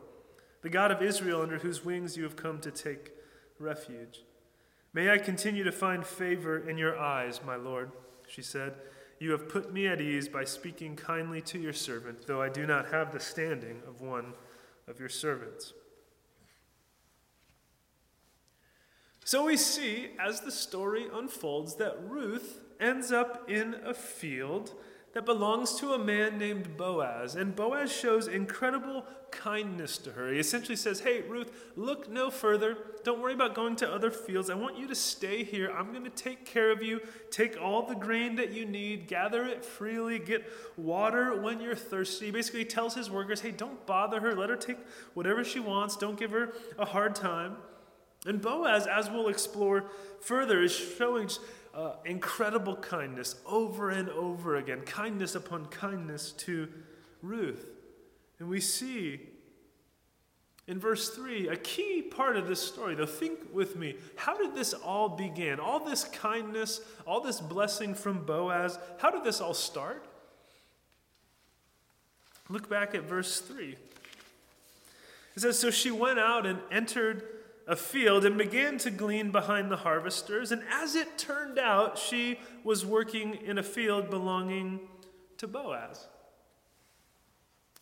the 0.61 0.69
God 0.69 0.91
of 0.91 1.01
Israel, 1.01 1.41
under 1.41 1.59
whose 1.59 1.85
wings 1.85 2.17
you 2.17 2.23
have 2.23 2.35
come 2.35 2.59
to 2.61 2.71
take 2.71 3.11
refuge. 3.59 4.23
May 4.93 5.11
I 5.11 5.17
continue 5.17 5.63
to 5.63 5.71
find 5.71 6.05
favor 6.05 6.57
in 6.57 6.77
your 6.77 6.97
eyes, 6.97 7.41
my 7.45 7.55
Lord, 7.55 7.91
she 8.27 8.41
said. 8.41 8.75
You 9.19 9.31
have 9.31 9.49
put 9.49 9.73
me 9.73 9.87
at 9.87 10.01
ease 10.01 10.27
by 10.29 10.45
speaking 10.45 10.95
kindly 10.95 11.41
to 11.41 11.59
your 11.59 11.73
servant, 11.73 12.25
though 12.25 12.41
I 12.41 12.49
do 12.49 12.65
not 12.65 12.89
have 12.91 13.11
the 13.11 13.19
standing 13.19 13.81
of 13.87 14.01
one 14.01 14.33
of 14.87 14.99
your 14.99 15.09
servants. 15.09 15.73
So 19.25 19.45
we 19.45 19.57
see, 19.57 20.11
as 20.19 20.41
the 20.41 20.51
story 20.51 21.05
unfolds, 21.13 21.75
that 21.75 22.01
Ruth 22.03 22.61
ends 22.79 23.11
up 23.11 23.47
in 23.47 23.75
a 23.85 23.93
field 23.93 24.73
that 25.13 25.25
belongs 25.25 25.75
to 25.75 25.93
a 25.93 25.99
man 25.99 26.37
named 26.37 26.77
Boaz. 26.77 27.35
And 27.35 27.55
Boaz 27.55 27.91
shows 27.91 28.27
incredible 28.27 29.05
kindness 29.31 29.97
to 29.99 30.11
her. 30.11 30.31
He 30.31 30.39
essentially 30.39 30.75
says, 30.75 30.99
Hey, 30.99 31.21
Ruth, 31.21 31.51
look 31.75 32.09
no 32.09 32.29
further. 32.29 32.77
Don't 33.03 33.19
worry 33.19 33.33
about 33.33 33.55
going 33.55 33.75
to 33.77 33.91
other 33.91 34.11
fields. 34.11 34.49
I 34.49 34.55
want 34.55 34.77
you 34.77 34.87
to 34.87 34.95
stay 34.95 35.43
here. 35.43 35.71
I'm 35.71 35.91
going 35.91 36.03
to 36.03 36.09
take 36.09 36.45
care 36.45 36.71
of 36.71 36.83
you. 36.83 37.01
Take 37.31 37.59
all 37.59 37.83
the 37.83 37.95
grain 37.95 38.35
that 38.35 38.51
you 38.51 38.65
need, 38.65 39.07
gather 39.07 39.45
it 39.45 39.65
freely, 39.65 40.19
get 40.19 40.51
water 40.77 41.41
when 41.41 41.59
you're 41.59 41.75
thirsty. 41.75 42.27
He 42.27 42.31
basically 42.31 42.65
tells 42.65 42.93
his 42.93 43.09
workers, 43.09 43.41
Hey, 43.41 43.51
don't 43.51 43.85
bother 43.85 44.19
her. 44.19 44.35
Let 44.35 44.49
her 44.49 44.57
take 44.57 44.77
whatever 45.13 45.43
she 45.43 45.59
wants. 45.59 45.95
Don't 45.95 46.19
give 46.19 46.31
her 46.31 46.53
a 46.77 46.85
hard 46.85 47.15
time. 47.15 47.57
And 48.25 48.41
Boaz, 48.41 48.85
as 48.85 49.09
we'll 49.09 49.29
explore 49.29 49.85
further, 50.19 50.61
is 50.61 50.75
showing 50.75 51.29
uh, 51.79 51.93
incredible 52.03 52.75
kindness 52.75 53.36
over 53.45 53.89
and 53.89 54.09
over 54.09 54.57
again, 54.57 54.81
kindness 54.81 55.33
upon 55.33 55.65
kindness 55.67 56.33
to 56.33 56.67
Ruth. 57.21 57.71
And 58.38 58.50
we 58.50 58.59
see 58.59 59.21
in 60.67 60.77
verse 60.77 61.09
3 61.09 61.48
a 61.48 61.55
key 61.55 62.01
part 62.01 62.36
of 62.36 62.48
this 62.48 62.62
story, 62.62 62.95
though, 62.95 63.05
think 63.05 63.39
with 63.53 63.77
me. 63.77 63.95
How 64.17 64.38
did 64.38 64.55
this 64.55 64.74
all 64.74 65.07
begin? 65.07 65.57
All 65.62 65.79
this 65.79 66.03
kindness, 66.03 66.81
all 67.07 67.21
this 67.21 67.39
blessing 67.39 67.95
from 67.95 68.25
Boaz, 68.25 68.77
how 68.98 69.09
did 69.09 69.24
this 69.24 69.39
all 69.39 69.53
start? 69.53 70.05
Look 72.50 72.69
back 72.69 72.93
at 72.93 73.03
verse 73.03 73.39
3. 73.39 73.77
It 75.36 75.39
says, 75.39 75.57
So 75.57 75.71
she 75.71 75.91
went 75.91 76.19
out 76.19 76.45
and 76.45 76.59
entered 76.71 77.24
a 77.69 77.75
field 77.75 78.25
and 78.25 78.35
began 78.35 78.79
to 78.79 78.89
glean 78.89 79.29
behind 79.31 79.71
the 79.71 79.77
harvesters. 79.77 80.51
And 80.51 80.63
as 80.71 80.95
it 80.95 81.19
turned 81.19 81.59
out, 81.59 81.99
she 81.99 82.39
was 82.63 82.83
working 82.83 83.35
in 83.35 83.59
a 83.59 83.63
field 83.63 84.09
belonging 84.09 84.79
to 85.38 85.47
Boaz. 85.47 86.07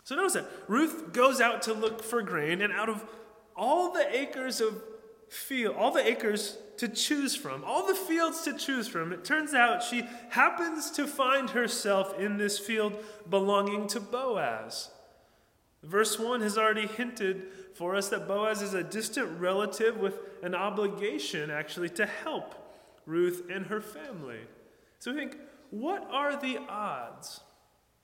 So 0.04 0.16
notice 0.16 0.34
that 0.34 0.46
Ruth 0.68 1.14
goes 1.14 1.40
out 1.40 1.62
to 1.64 1.74
look 1.74 2.04
for 2.04 2.22
grain, 2.22 2.62
and 2.62 2.72
out 2.72 2.90
of 2.90 3.04
all 3.56 3.92
the 3.92 4.08
acres 4.16 4.62
of 4.62 4.82
field, 5.30 5.76
all 5.78 5.92
the 5.92 6.06
acres 6.06 6.58
to 6.78 6.88
choose 6.88 7.36
from, 7.36 7.64
all 7.64 7.88
the 7.88 7.96
fields 7.96 8.44
to 8.44 8.58
choose 8.58 8.88
from, 8.88 9.12
it 9.12 9.26
turns 9.26 9.54
out 9.54 9.84
she 9.84 10.04
happens 10.30 10.92
to 10.92 11.08
find 11.08 11.50
herself 11.50 12.18
in 12.20 12.38
this 12.38 12.60
field 12.60 12.94
belonging 13.30 13.88
to 13.88 14.00
Boaz. 14.00 14.92
Verse 15.88 16.20
1 16.20 16.42
has 16.42 16.58
already 16.58 16.86
hinted 16.86 17.44
for 17.74 17.96
us 17.96 18.10
that 18.10 18.28
Boaz 18.28 18.62
is 18.62 18.74
a 18.74 18.84
distant 18.84 19.40
relative 19.40 19.98
with 19.98 20.20
an 20.44 20.54
obligation, 20.54 21.50
actually, 21.50 21.90
to 21.92 22.06
help 22.06 22.56
Ruth 23.06 23.44
and 23.50 23.68
her 23.68 23.80
family. 23.80 24.40
So 25.00 25.12
we 25.14 25.18
think, 25.18 25.38
what 25.70 26.06
are 26.12 26.38
the 26.40 26.60
odds? 26.68 27.40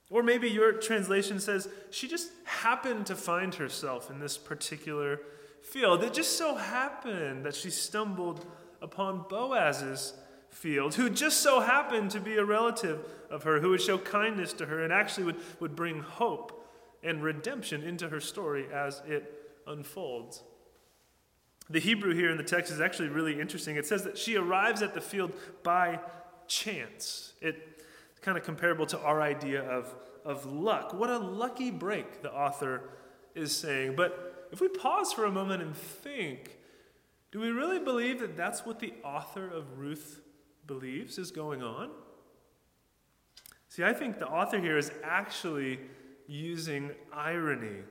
Or 0.10 0.24
maybe 0.24 0.50
your 0.50 0.72
translation 0.72 1.42
says 1.42 1.68
she 1.92 2.08
just 2.08 2.30
happened 2.46 3.06
to 3.08 3.16
find 3.16 3.54
herself 3.56 4.10
in 4.10 4.20
this 4.20 4.38
particular 4.38 5.20
field. 5.62 6.04
It 6.04 6.14
just 6.14 6.38
so 6.38 6.56
happened 6.56 7.46
that 7.46 7.56
she 7.56 7.70
stumbled 7.70 8.46
upon 8.82 9.26
Boaz's 9.28 10.14
field, 10.50 10.96
who 10.96 11.10
just 11.10 11.42
so 11.42 11.60
happened 11.60 12.12
to 12.12 12.22
be 12.22 12.38
a 12.38 12.46
relative 12.46 13.04
of 13.30 13.44
her, 13.44 13.60
who 13.60 13.72
would 13.72 13.82
show 13.82 13.98
kindness 13.98 14.54
to 14.54 14.68
her 14.68 14.84
and 14.84 14.94
actually 14.94 15.26
would, 15.26 15.38
would 15.60 15.76
bring 15.76 16.00
hope 16.00 16.63
and 17.04 17.24
redemption 17.24 17.84
into 17.84 18.10
her 18.10 18.20
story 18.20 18.66
as 18.74 19.02
it 19.08 19.52
unfolds. 19.68 20.44
The 21.70 21.80
Hebrew 21.80 22.14
here 22.14 22.30
in 22.30 22.38
the 22.38 22.44
text 22.44 22.72
is 22.72 22.82
actually 22.82 23.10
really 23.10 23.40
interesting. 23.40 23.76
It 23.76 23.86
says 23.86 24.04
that 24.04 24.18
she 24.18 24.36
arrives 24.36 24.82
at 24.82 24.94
the 24.94 25.02
field 25.02 25.32
by 25.64 26.00
chance. 26.48 27.34
It's 27.42 27.58
kind 28.22 28.38
of 28.38 28.44
comparable 28.44 28.86
to 28.88 29.00
our 29.00 29.22
idea 29.22 29.64
of, 29.64 29.94
of 30.26 30.46
luck. 30.46 30.94
What 30.94 31.10
a 31.10 31.18
lucky 31.18 31.72
break, 31.72 32.22
the 32.22 32.32
author 32.32 32.90
is 33.36 33.56
saying. 33.56 33.96
But 33.96 34.50
if 34.52 34.62
we 34.62 34.68
pause 34.68 35.14
for 35.14 35.26
a 35.26 35.32
moment 35.32 35.64
and 35.64 35.76
think, 35.76 36.58
do 37.32 37.40
we 37.40 37.50
really 37.50 37.80
believe 37.80 38.20
that 38.20 38.38
that's 38.38 38.66
what 38.66 38.80
the 38.80 38.94
author 39.04 39.48
of 39.48 39.80
Ruth 39.80 40.22
believes 40.68 41.18
is 41.18 41.32
going 41.32 41.64
on? 41.64 41.90
See, 43.70 43.84
I 43.84 43.94
think 43.94 44.20
the 44.20 44.28
author 44.28 44.60
here 44.60 44.78
is 44.78 44.92
actually 45.04 45.80
using 46.28 46.92
irony. 47.12 47.82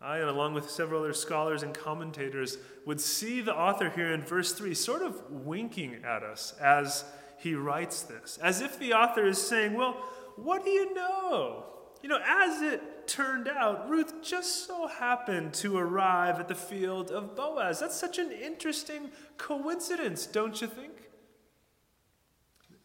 I, 0.00 0.18
and 0.18 0.28
along 0.28 0.54
with 0.54 0.68
several 0.68 1.00
other 1.00 1.12
scholars 1.12 1.62
and 1.62 1.72
commentators, 1.72 2.58
would 2.86 3.00
see 3.00 3.40
the 3.40 3.54
author 3.54 3.88
here 3.90 4.12
in 4.12 4.22
verse 4.22 4.52
3 4.52 4.74
sort 4.74 5.02
of 5.02 5.30
winking 5.30 6.02
at 6.04 6.22
us 6.22 6.54
as 6.60 7.04
he 7.38 7.54
writes 7.54 8.02
this, 8.02 8.38
as 8.42 8.60
if 8.60 8.78
the 8.78 8.92
author 8.92 9.26
is 9.26 9.40
saying, 9.40 9.74
Well, 9.74 9.92
what 10.36 10.64
do 10.64 10.70
you 10.70 10.94
know? 10.94 11.64
You 12.02 12.08
know, 12.08 12.20
as 12.26 12.62
it 12.62 13.06
turned 13.06 13.48
out, 13.48 13.88
Ruth 13.88 14.22
just 14.22 14.66
so 14.66 14.88
happened 14.88 15.54
to 15.54 15.76
arrive 15.76 16.40
at 16.40 16.48
the 16.48 16.54
field 16.54 17.12
of 17.12 17.36
Boaz. 17.36 17.78
That's 17.78 17.96
such 17.96 18.18
an 18.18 18.32
interesting 18.32 19.10
coincidence, 19.36 20.26
don't 20.26 20.60
you 20.60 20.66
think? 20.66 21.10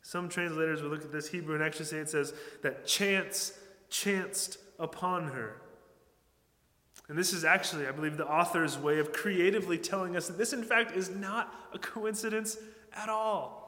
Some 0.04 0.30
translators 0.30 0.82
will 0.82 0.92
look 0.92 1.04
at 1.04 1.12
this 1.12 1.30
Hebrew 1.30 1.56
and 1.56 1.64
actually 1.64 1.86
say 1.86 1.98
it 1.98 2.10
says 2.10 2.34
that 2.62 2.86
chance 2.86 3.54
chanced 3.90 4.58
upon 4.80 5.30
her. 5.30 5.62
And 7.10 7.18
this 7.18 7.32
is 7.32 7.46
actually, 7.46 7.88
I 7.88 7.92
believe, 7.92 8.18
the 8.18 8.28
author's 8.28 8.78
way 8.78 9.00
of 9.00 9.14
creatively 9.14 9.78
telling 9.78 10.16
us 10.16 10.28
that 10.28 10.38
this, 10.38 10.54
in 10.54 10.64
fact, 10.64 10.96
is 10.96 11.10
not 11.10 11.54
a 11.74 11.80
coincidence 11.80 12.58
at 12.94 13.08
all. 13.08 13.68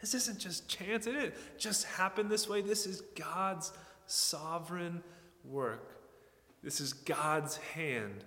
This 0.00 0.14
isn't 0.14 0.38
just 0.38 0.68
chance, 0.68 1.06
it 1.06 1.12
didn't 1.12 1.34
just 1.58 1.84
happened 1.84 2.30
this 2.30 2.48
way. 2.48 2.60
This 2.60 2.86
is 2.86 3.02
God's 3.16 3.72
sovereign 4.06 5.02
work. 5.44 5.98
This 6.62 6.80
is 6.80 6.92
God's 6.92 7.56
hand 7.56 8.24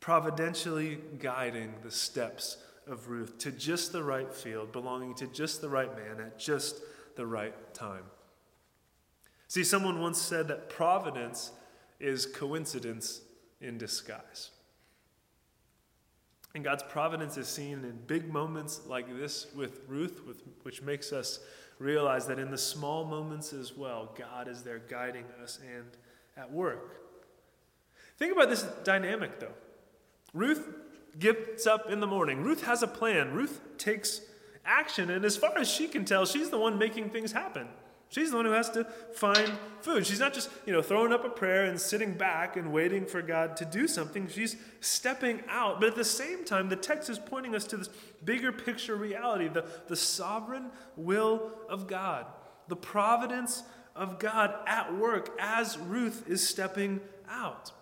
providentially 0.00 0.98
guiding 1.18 1.74
the 1.82 1.90
steps 1.90 2.58
of 2.86 3.08
Ruth 3.08 3.38
to 3.38 3.50
just 3.50 3.92
the 3.92 4.02
right 4.02 4.32
field, 4.32 4.72
belonging 4.72 5.14
to 5.16 5.26
just 5.26 5.60
the 5.60 5.68
right 5.68 5.94
man 5.96 6.24
at 6.24 6.38
just 6.38 6.80
the 7.16 7.26
right 7.26 7.74
time. 7.74 8.04
See, 9.48 9.64
someone 9.64 10.00
once 10.00 10.20
said 10.20 10.48
that 10.48 10.68
providence 10.68 11.52
is 11.98 12.26
coincidence 12.26 13.22
in 13.60 13.78
disguise. 13.78 14.50
And 16.54 16.62
God's 16.62 16.82
providence 16.82 17.36
is 17.36 17.48
seen 17.48 17.84
in 17.84 17.98
big 18.06 18.32
moments 18.32 18.82
like 18.86 19.16
this 19.18 19.46
with 19.54 19.80
Ruth, 19.88 20.22
with, 20.26 20.42
which 20.62 20.82
makes 20.82 21.12
us 21.12 21.40
realize 21.78 22.26
that 22.26 22.38
in 22.38 22.50
the 22.50 22.58
small 22.58 23.04
moments 23.04 23.52
as 23.52 23.76
well, 23.76 24.14
God 24.16 24.48
is 24.48 24.62
there 24.62 24.78
guiding 24.78 25.24
us 25.42 25.58
and 25.76 25.86
at 26.36 26.50
work. 26.52 27.00
Think 28.16 28.32
about 28.32 28.48
this 28.48 28.64
dynamic, 28.84 29.40
though. 29.40 29.54
Ruth 30.34 30.68
gets 31.18 31.66
up 31.66 31.90
in 31.90 32.00
the 32.00 32.06
morning. 32.06 32.42
Ruth 32.42 32.64
has 32.64 32.82
a 32.82 32.88
plan. 32.88 33.32
Ruth 33.32 33.60
takes 33.78 34.20
action. 34.64 35.10
And 35.10 35.24
as 35.24 35.36
far 35.36 35.56
as 35.56 35.70
she 35.70 35.86
can 35.86 36.04
tell, 36.04 36.26
she's 36.26 36.50
the 36.50 36.58
one 36.58 36.78
making 36.78 37.10
things 37.10 37.32
happen. 37.32 37.68
She's 38.10 38.30
the 38.30 38.36
one 38.36 38.46
who 38.46 38.52
has 38.52 38.70
to 38.70 38.84
find 39.12 39.52
food. 39.82 40.06
She's 40.06 40.20
not 40.20 40.32
just, 40.32 40.48
you 40.64 40.72
know, 40.72 40.80
throwing 40.80 41.12
up 41.12 41.24
a 41.24 41.28
prayer 41.28 41.66
and 41.66 41.78
sitting 41.78 42.14
back 42.14 42.56
and 42.56 42.72
waiting 42.72 43.04
for 43.04 43.20
God 43.20 43.56
to 43.58 43.66
do 43.66 43.86
something. 43.86 44.28
She's 44.28 44.56
stepping 44.80 45.42
out. 45.48 45.78
But 45.78 45.90
at 45.90 45.96
the 45.96 46.04
same 46.04 46.44
time, 46.44 46.70
the 46.70 46.76
text 46.76 47.10
is 47.10 47.18
pointing 47.18 47.54
us 47.54 47.64
to 47.66 47.76
this 47.76 47.90
bigger 48.24 48.50
picture 48.50 48.96
reality 48.96 49.48
the, 49.48 49.66
the 49.88 49.96
sovereign 49.96 50.70
will 50.96 51.50
of 51.68 51.86
God, 51.86 52.26
the 52.68 52.76
providence 52.76 53.62
of 53.94 54.18
God 54.18 54.54
at 54.66 54.94
work 54.96 55.36
as 55.38 55.76
Ruth 55.76 56.24
is 56.28 56.46
stepping 56.46 57.00
out. 57.28 57.72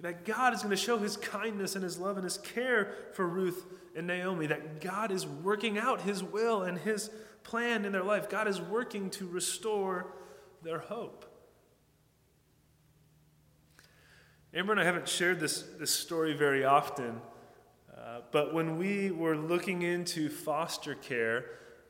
That 0.00 0.24
God 0.24 0.54
is 0.54 0.62
going 0.62 0.70
to 0.70 0.76
show 0.76 0.96
his 0.96 1.16
kindness 1.16 1.74
and 1.74 1.84
his 1.84 1.98
love 1.98 2.16
and 2.16 2.24
his 2.24 2.38
care 2.38 2.94
for 3.12 3.28
Ruth 3.28 3.66
and 3.94 4.06
Naomi. 4.06 4.46
That 4.46 4.80
God 4.80 5.12
is 5.12 5.26
working 5.26 5.78
out 5.78 6.00
his 6.00 6.24
will 6.24 6.62
and 6.62 6.78
his 6.78 7.10
plan 7.50 7.84
in 7.84 7.90
their 7.90 8.04
life. 8.04 8.28
God 8.28 8.46
is 8.46 8.60
working 8.60 9.10
to 9.10 9.26
restore 9.26 10.06
their 10.62 10.78
hope. 10.78 11.26
Amber 14.54 14.72
and 14.72 14.80
I 14.80 14.84
haven't 14.84 15.08
shared 15.08 15.40
this, 15.40 15.64
this 15.78 15.90
story 15.90 16.32
very 16.32 16.64
often, 16.64 17.20
uh, 17.96 18.20
but 18.30 18.54
when 18.54 18.78
we 18.78 19.10
were 19.10 19.36
looking 19.36 19.82
into 19.82 20.28
foster 20.28 20.94
care, 20.94 21.46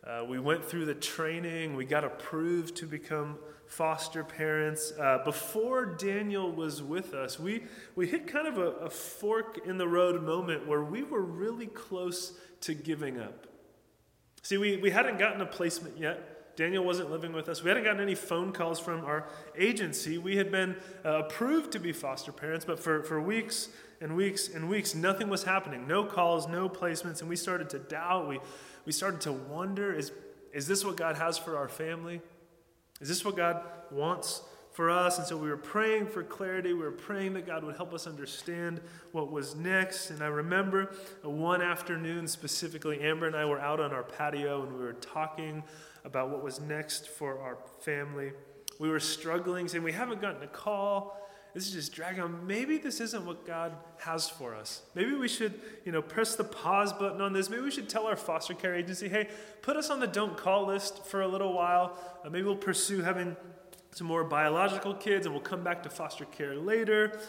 uh, 0.07 0.25
we 0.27 0.39
went 0.39 0.65
through 0.65 0.87
the 0.87 0.95
training, 0.95 1.77
we 1.77 1.85
got 1.85 2.05
approved 2.05 2.75
to 2.77 2.87
become 2.87 3.39
foster 3.67 4.25
parents. 4.25 4.95
Uh, 4.99 5.19
before 5.27 5.85
Daniel 5.85 6.51
was 6.51 6.83
with 6.83 7.13
us, 7.13 7.39
we, 7.39 7.65
we 7.97 8.07
hit 8.07 8.27
kind 8.27 8.49
of 8.49 8.57
a, 8.57 8.71
a 8.77 8.91
fork 8.91 9.61
in 9.67 9.77
the 9.77 9.87
road 9.87 10.23
moment 10.23 10.67
where 10.67 10.83
we 10.83 11.03
were 11.03 11.21
really 11.21 11.67
close 11.67 12.33
to 12.63 12.73
giving 12.73 13.21
up. 13.21 13.47
See, 14.43 14.57
we, 14.57 14.77
we 14.79 14.91
hadn't 14.91 15.19
gotten 15.19 15.41
a 15.41 15.47
placement 15.47 15.99
yet. 15.99 16.57
Daniel 16.57 16.85
wasn't 16.85 17.11
living 17.11 17.33
with 17.33 17.49
us. 17.49 17.63
We 17.63 17.69
hadn't 17.69 17.85
gotten 17.85 18.01
any 18.01 18.15
phone 18.15 18.53
calls 18.53 18.81
from 18.81 19.05
our 19.05 19.27
agency. 19.57 20.19
We 20.19 20.37
had 20.37 20.51
been 20.51 20.77
uh, 21.05 21.21
approved 21.25 21.73
to 21.73 21.79
be 21.79 21.93
foster 21.93 22.33
parents, 22.33 22.65
but 22.65 22.79
for, 22.79 23.03
for 23.03 23.21
weeks 23.21 23.69
and 24.01 24.17
weeks 24.17 24.49
and 24.49 24.69
weeks, 24.69 24.95
nothing 24.95 25.29
was 25.29 25.45
happening. 25.45 25.87
No 25.87 26.05
calls, 26.05 26.49
no 26.49 26.69
placements, 26.69 27.21
and 27.21 27.29
we 27.29 27.37
started 27.37 27.71
to 27.71 27.79
doubt. 27.79 28.29
We, 28.29 28.41
we 28.85 28.93
started 28.93 29.21
to 29.23 29.33
wonder 29.33 29.95
is, 29.95 30.13
is 30.53 30.67
this 30.67 30.85
what 30.85 30.97
God 30.97 31.17
has 31.17 31.39
for 31.39 31.57
our 31.57 31.69
family? 31.69 32.21
Is 33.01 33.09
this 33.09 33.25
what 33.25 33.37
God 33.37 33.63
wants 33.91 34.43
for 34.73 34.91
us. 34.91 35.19
And 35.19 35.27
so 35.27 35.37
we 35.37 35.49
were 35.49 35.57
praying 35.57 36.07
for 36.07 36.23
clarity. 36.23 36.73
We 36.73 36.81
were 36.81 36.93
praying 36.93 37.35
that 37.35 37.47
God 37.47 37.65
would 37.65 37.77
help 37.77 37.93
us 37.93 38.07
understand 38.07 38.81
what 39.13 39.31
was 39.31 39.57
next. 39.57 40.11
And 40.11 40.23
I 40.23 40.29
remember 40.29 40.93
one 41.23 41.63
afternoon 41.63 42.29
specifically, 42.29 43.01
Amber 43.01 43.27
and 43.27 43.37
I 43.37 43.45
were 43.45 43.61
out 43.61 43.81
on 43.81 43.93
our 43.93 44.05
patio 44.05 44.63
and 44.63 44.73
we 44.73 44.85
were 44.85 44.95
talking 44.95 45.63
about 46.05 46.31
what 46.31 46.43
was 46.43 46.61
next 46.61 47.09
for 47.09 47.41
our 47.41 47.59
family. 47.81 48.33
We 48.79 48.89
were 48.89 49.01
struggling, 49.01 49.69
saying, 49.69 49.85
We 49.85 49.93
haven't 49.93 50.21
gotten 50.23 50.43
a 50.43 50.47
call. 50.47 51.17
This 51.53 51.67
is 51.67 51.73
just 51.73 51.93
dragging 51.93 52.23
on. 52.23 52.47
Maybe 52.47 52.79
this 52.79 53.01
isn't 53.01 53.27
what 53.27 53.45
God 53.45 53.73
has 53.99 54.29
for 54.29 54.55
us. 54.55 54.83
Maybe 54.95 55.15
we 55.15 55.27
should, 55.27 55.61
you 55.85 55.91
know, 55.91 56.01
press 56.01 56.37
the 56.37 56.45
pause 56.45 56.93
button 56.93 57.21
on 57.21 57.33
this. 57.33 57.51
Maybe 57.51 57.63
we 57.63 57.73
should 57.73 57.89
tell 57.89 58.07
our 58.07 58.15
foster 58.15 58.55
care 58.55 58.75
agency, 58.75 59.09
hey, 59.09 59.29
put 59.61 59.77
us 59.77 59.91
on 59.91 59.99
the 59.99 60.07
don't 60.07 60.37
call 60.37 60.67
list 60.67 61.05
for 61.05 61.23
a 61.23 61.29
little 61.29 61.53
while. 61.53 61.99
Uh, 62.25 62.31
maybe 62.31 62.45
we'll 62.45 62.55
pursue 62.55 63.03
having 63.03 63.37
some 63.93 64.07
more 64.07 64.25
biological 64.25 64.95
kids, 64.95 65.27
and 65.27 65.35
we'll 65.35 65.43
come 65.43 65.65
back 65.65 65.83
to 65.83 65.91
foster 65.91 66.25
care 66.25 66.55
later. 66.55 67.21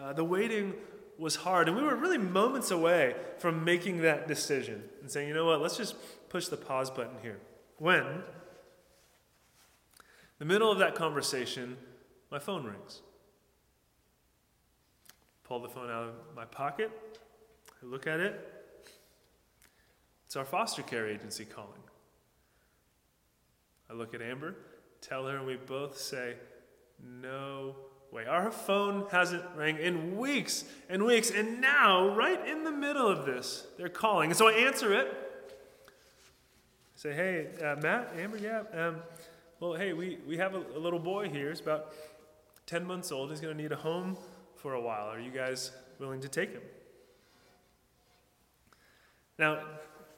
Uh, 0.00 0.12
the 0.12 0.24
waiting 0.24 0.74
was 1.18 1.36
hard, 1.36 1.68
and 1.68 1.76
we 1.76 1.82
were 1.82 1.96
really 1.96 2.18
moments 2.18 2.70
away 2.70 3.14
from 3.38 3.64
making 3.64 4.02
that 4.02 4.28
decision 4.28 4.82
and 5.00 5.10
saying, 5.10 5.28
you 5.28 5.34
know 5.34 5.46
what, 5.46 5.60
let's 5.60 5.76
just 5.76 5.96
push 6.28 6.48
the 6.48 6.56
pause 6.56 6.90
button 6.90 7.16
here. 7.22 7.38
When, 7.78 8.22
the 10.38 10.44
middle 10.44 10.70
of 10.70 10.78
that 10.78 10.94
conversation, 10.94 11.76
my 12.30 12.38
phone 12.38 12.64
rings. 12.64 13.02
Pull 15.44 15.60
the 15.60 15.68
phone 15.68 15.90
out 15.90 16.04
of 16.04 16.14
my 16.36 16.44
pocket. 16.44 16.90
I 17.82 17.86
look 17.86 18.06
at 18.06 18.20
it. 18.20 18.54
It's 20.26 20.36
our 20.36 20.44
foster 20.44 20.82
care 20.82 21.08
agency 21.08 21.44
calling. 21.44 21.70
I 23.90 23.94
look 23.94 24.14
at 24.14 24.20
Amber, 24.20 24.54
tell 25.00 25.26
her, 25.26 25.36
and 25.36 25.46
we 25.46 25.56
both 25.56 25.98
say, 25.98 26.34
No 27.02 27.76
way. 28.10 28.26
Our 28.26 28.50
phone 28.50 29.06
hasn't 29.10 29.44
rang 29.56 29.78
in 29.78 30.16
weeks 30.16 30.64
and 30.88 31.04
weeks, 31.04 31.30
and 31.30 31.60
now, 31.60 32.14
right 32.14 32.46
in 32.46 32.64
the 32.64 32.72
middle 32.72 33.06
of 33.06 33.26
this, 33.26 33.66
they're 33.76 33.88
calling. 33.88 34.30
And 34.30 34.36
so 34.36 34.48
I 34.48 34.52
answer 34.52 34.92
it. 34.92 35.08
I 35.88 36.96
say, 36.96 37.12
Hey, 37.14 37.48
uh, 37.62 37.76
Matt, 37.80 38.12
Amber, 38.16 38.38
yeah. 38.38 38.62
Um, 38.72 38.96
well, 39.60 39.74
hey, 39.74 39.92
we, 39.92 40.18
we 40.26 40.36
have 40.38 40.54
a, 40.54 40.62
a 40.76 40.78
little 40.78 41.00
boy 41.00 41.28
here. 41.28 41.48
He's 41.50 41.60
about 41.60 41.92
10 42.66 42.86
months 42.86 43.10
old. 43.10 43.30
He's 43.30 43.40
going 43.40 43.56
to 43.56 43.62
need 43.62 43.72
a 43.72 43.76
home 43.76 44.16
for 44.56 44.74
a 44.74 44.80
while. 44.80 45.06
Are 45.06 45.18
you 45.18 45.30
guys 45.30 45.72
willing 45.98 46.20
to 46.20 46.28
take 46.28 46.52
him? 46.52 46.62
Now, 49.38 49.62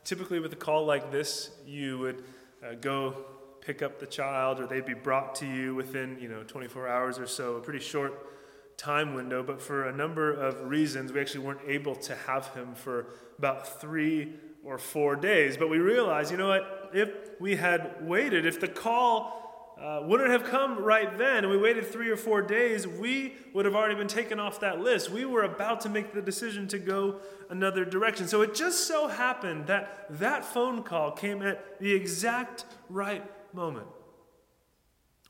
typically 0.04 0.40
with 0.40 0.52
a 0.52 0.56
call 0.56 0.86
like 0.86 1.10
this, 1.10 1.50
you 1.66 1.98
would 1.98 2.24
uh, 2.64 2.74
go 2.80 3.24
pick 3.70 3.82
up 3.82 4.00
the 4.00 4.06
child 4.06 4.58
or 4.58 4.66
they'd 4.66 4.84
be 4.84 4.94
brought 4.94 5.32
to 5.32 5.46
you 5.46 5.76
within, 5.76 6.18
you 6.20 6.28
know, 6.28 6.42
24 6.42 6.88
hours 6.88 7.20
or 7.20 7.26
so, 7.28 7.54
a 7.54 7.60
pretty 7.60 7.78
short 7.78 8.26
time 8.76 9.14
window. 9.14 9.44
But 9.44 9.62
for 9.62 9.88
a 9.88 9.96
number 9.96 10.32
of 10.32 10.68
reasons, 10.68 11.12
we 11.12 11.20
actually 11.20 11.44
weren't 11.44 11.60
able 11.68 11.94
to 11.94 12.16
have 12.16 12.48
him 12.48 12.74
for 12.74 13.06
about 13.38 13.80
three 13.80 14.32
or 14.64 14.76
four 14.76 15.14
days. 15.14 15.56
But 15.56 15.70
we 15.70 15.78
realized, 15.78 16.32
you 16.32 16.36
know 16.36 16.48
what, 16.48 16.90
if 16.92 17.10
we 17.38 17.54
had 17.54 17.98
waited, 18.00 18.44
if 18.44 18.58
the 18.58 18.66
call 18.66 19.76
uh, 19.80 20.02
wouldn't 20.02 20.30
have 20.30 20.42
come 20.44 20.80
right 20.80 21.16
then, 21.16 21.44
and 21.44 21.50
we 21.50 21.56
waited 21.56 21.86
three 21.86 22.10
or 22.10 22.16
four 22.16 22.42
days, 22.42 22.88
we 22.88 23.36
would 23.54 23.66
have 23.66 23.76
already 23.76 23.94
been 23.94 24.08
taken 24.08 24.40
off 24.40 24.58
that 24.58 24.80
list. 24.80 25.10
We 25.10 25.24
were 25.24 25.44
about 25.44 25.80
to 25.82 25.88
make 25.88 26.12
the 26.12 26.20
decision 26.20 26.66
to 26.68 26.78
go 26.80 27.20
another 27.48 27.84
direction. 27.84 28.26
So 28.26 28.42
it 28.42 28.52
just 28.52 28.88
so 28.88 29.06
happened 29.06 29.68
that 29.68 30.06
that 30.10 30.44
phone 30.44 30.82
call 30.82 31.12
came 31.12 31.40
at 31.40 31.78
the 31.78 31.92
exact 31.92 32.64
right 32.88 33.24
moment. 33.54 33.86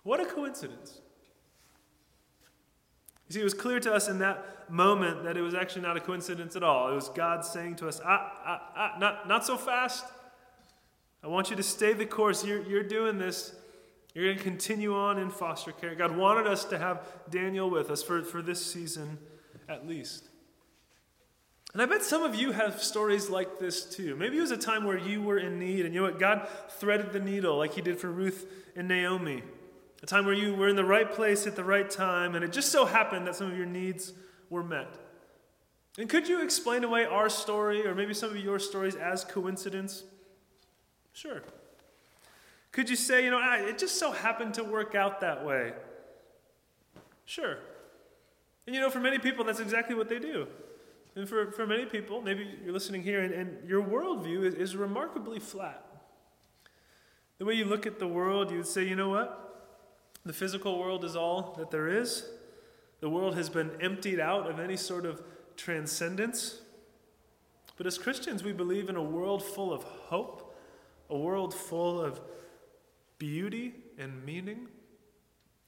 What 0.03 0.21
a 0.21 0.27
coincidence. 0.27 1.01
You 3.29 3.35
see, 3.35 3.41
it 3.41 3.45
was 3.45 3.55
clear 3.55 3.81
to 3.81 3.93
us 3.93 4.09
in 4.09 4.19
that 4.19 4.71
moment 4.71 5.25
that 5.25 5.37
it 5.37 5.43
was 5.43 5.55
actually 5.55 5.83
not 5.83 5.97
a 5.97 6.01
coincidence 6.01 6.57
at 6.57 6.63
all. 6.63 6.91
It 6.91 6.95
was 6.95 7.09
God 7.11 7.45
saying 7.45 7.77
to 7.77 7.89
us, 7.89 8.01
ah, 8.05 8.33
ah, 8.45 8.73
ah, 8.77 8.97
not, 8.99 9.29
not 9.29 9.45
so 9.45 9.57
fast. 9.57 10.05
I 11.23 11.29
want 11.29 11.51
you 11.51 11.57
to 11.57 11.63
stay 11.63 11.93
the 11.93 12.07
course. 12.07 12.45
You're, 12.45 12.63
you're 12.63 12.83
doing 12.83 13.19
this 13.19 13.55
you're 14.15 14.25
going 14.25 14.39
to 14.39 14.43
continue 14.43 14.95
on 14.95 15.19
in 15.19 15.31
foster 15.31 15.73
care. 15.73 15.95
God 15.95 16.17
wanted 16.17 16.47
us 16.47 16.65
to 16.67 16.79
have 16.79 17.07
Daniel 17.31 17.71
with 17.71 17.91
us 17.91 18.03
for, 18.03 18.23
for 18.23 18.43
this 18.43 18.65
season 18.65 19.19
at 19.69 19.87
least. 19.87 20.30
And 21.73 21.81
I 21.81 21.87
bet 21.87 22.03
some 22.03 22.23
of 22.23 22.35
you 22.35 22.53
have 22.53 22.83
stories 22.83 23.31
like 23.31 23.59
this 23.59 23.85
too. 23.85 24.17
Maybe 24.17 24.39
it 24.39 24.41
was 24.41 24.51
a 24.51 24.57
time 24.57 24.85
where 24.85 24.99
you 24.99 25.23
were 25.23 25.39
in 25.39 25.59
need 25.59 25.85
and 25.85 25.95
you 25.95 26.01
know 26.01 26.07
what? 26.07 26.19
God 26.19 26.49
threaded 26.69 27.13
the 27.13 27.21
needle 27.21 27.59
like 27.59 27.75
he 27.75 27.81
did 27.81 27.99
for 27.99 28.11
Ruth 28.11 28.47
and 28.75 28.89
Naomi. 28.89 29.43
A 30.03 30.07
time 30.07 30.25
where 30.25 30.35
you 30.35 30.55
were 30.55 30.69
in 30.69 30.77
the 30.77 30.85
right 30.85 31.11
place 31.11 31.47
at 31.47 31.55
the 31.55 31.63
right 31.63 31.89
time 31.89 32.35
and 32.35 32.45
it 32.45 32.53
just 32.53 32.73
so 32.73 32.87
happened 32.87 33.27
that 33.27 33.37
some 33.37 33.51
of 33.51 33.57
your 33.57 33.67
needs 33.67 34.13
were 34.49 34.65
met. 34.65 34.89
And 35.97 36.09
could 36.09 36.29
you 36.29 36.43
explain 36.43 36.83
away 36.83 37.05
our 37.05 37.29
story 37.29 37.87
or 37.87 37.95
maybe 37.95 38.15
some 38.15 38.31
of 38.31 38.37
your 38.37 38.59
stories 38.59 38.97
as 38.97 39.25
coincidence? 39.25 40.03
Sure. 41.13 41.43
Could 42.73 42.89
you 42.89 42.97
say, 42.97 43.25
you 43.25 43.31
know, 43.31 43.41
it 43.65 43.79
just 43.79 43.99
so 43.99 44.11
happened 44.11 44.55
to 44.55 44.65
work 44.65 44.95
out 44.95 45.21
that 45.21 45.45
way? 45.45 45.73
Sure. 47.27 47.59
And 48.67 48.75
you 48.75 48.81
know, 48.81 48.91
for 48.91 49.01
many 49.01 49.19
people, 49.19 49.45
that's 49.45 49.61
exactly 49.61 49.95
what 49.95 50.09
they 50.09 50.19
do. 50.19 50.49
And 51.17 51.29
for, 51.29 51.51
for 51.51 51.67
many 51.67 51.87
people, 51.87 52.23
maybe 52.23 52.49
you're 52.65 52.73
listening 52.73 53.03
here 53.03 53.21
and, 53.21 53.35
and 53.35 53.69
your 53.69 53.83
worldview 53.83 54.45
is, 54.45 54.55
is 54.55 54.77
remarkably 54.77 55.41
flat. 55.41 55.85
The 57.39 57.45
way 57.45 57.55
you 57.55 57.65
look 57.65 57.87
at 57.87 57.99
the 57.99 58.07
world, 58.07 58.51
you 58.51 58.59
would 58.59 58.67
say, 58.67 58.87
you 58.87 58.95
know 58.95 59.09
what? 59.09 59.47
The 60.25 60.33
physical 60.33 60.79
world 60.79 61.05
is 61.05 61.17
all 61.17 61.55
that 61.59 61.71
there 61.71 61.89
is. 61.89 62.27
The 63.01 63.09
world 63.09 63.35
has 63.35 63.49
been 63.49 63.71
emptied 63.81 64.21
out 64.21 64.49
of 64.49 64.61
any 64.61 64.77
sort 64.77 65.07
of 65.07 65.23
transcendence. 65.57 66.61
But 67.77 67.87
as 67.87 67.97
Christians, 67.97 68.45
we 68.45 68.53
believe 68.53 68.91
in 68.91 68.97
a 68.97 69.03
world 69.03 69.43
full 69.43 69.73
of 69.73 69.83
hope, 69.83 70.55
a 71.09 71.17
world 71.17 71.55
full 71.55 72.01
of 72.01 72.21
beauty 73.19 73.75
and 73.99 74.25
meaning. 74.25 74.69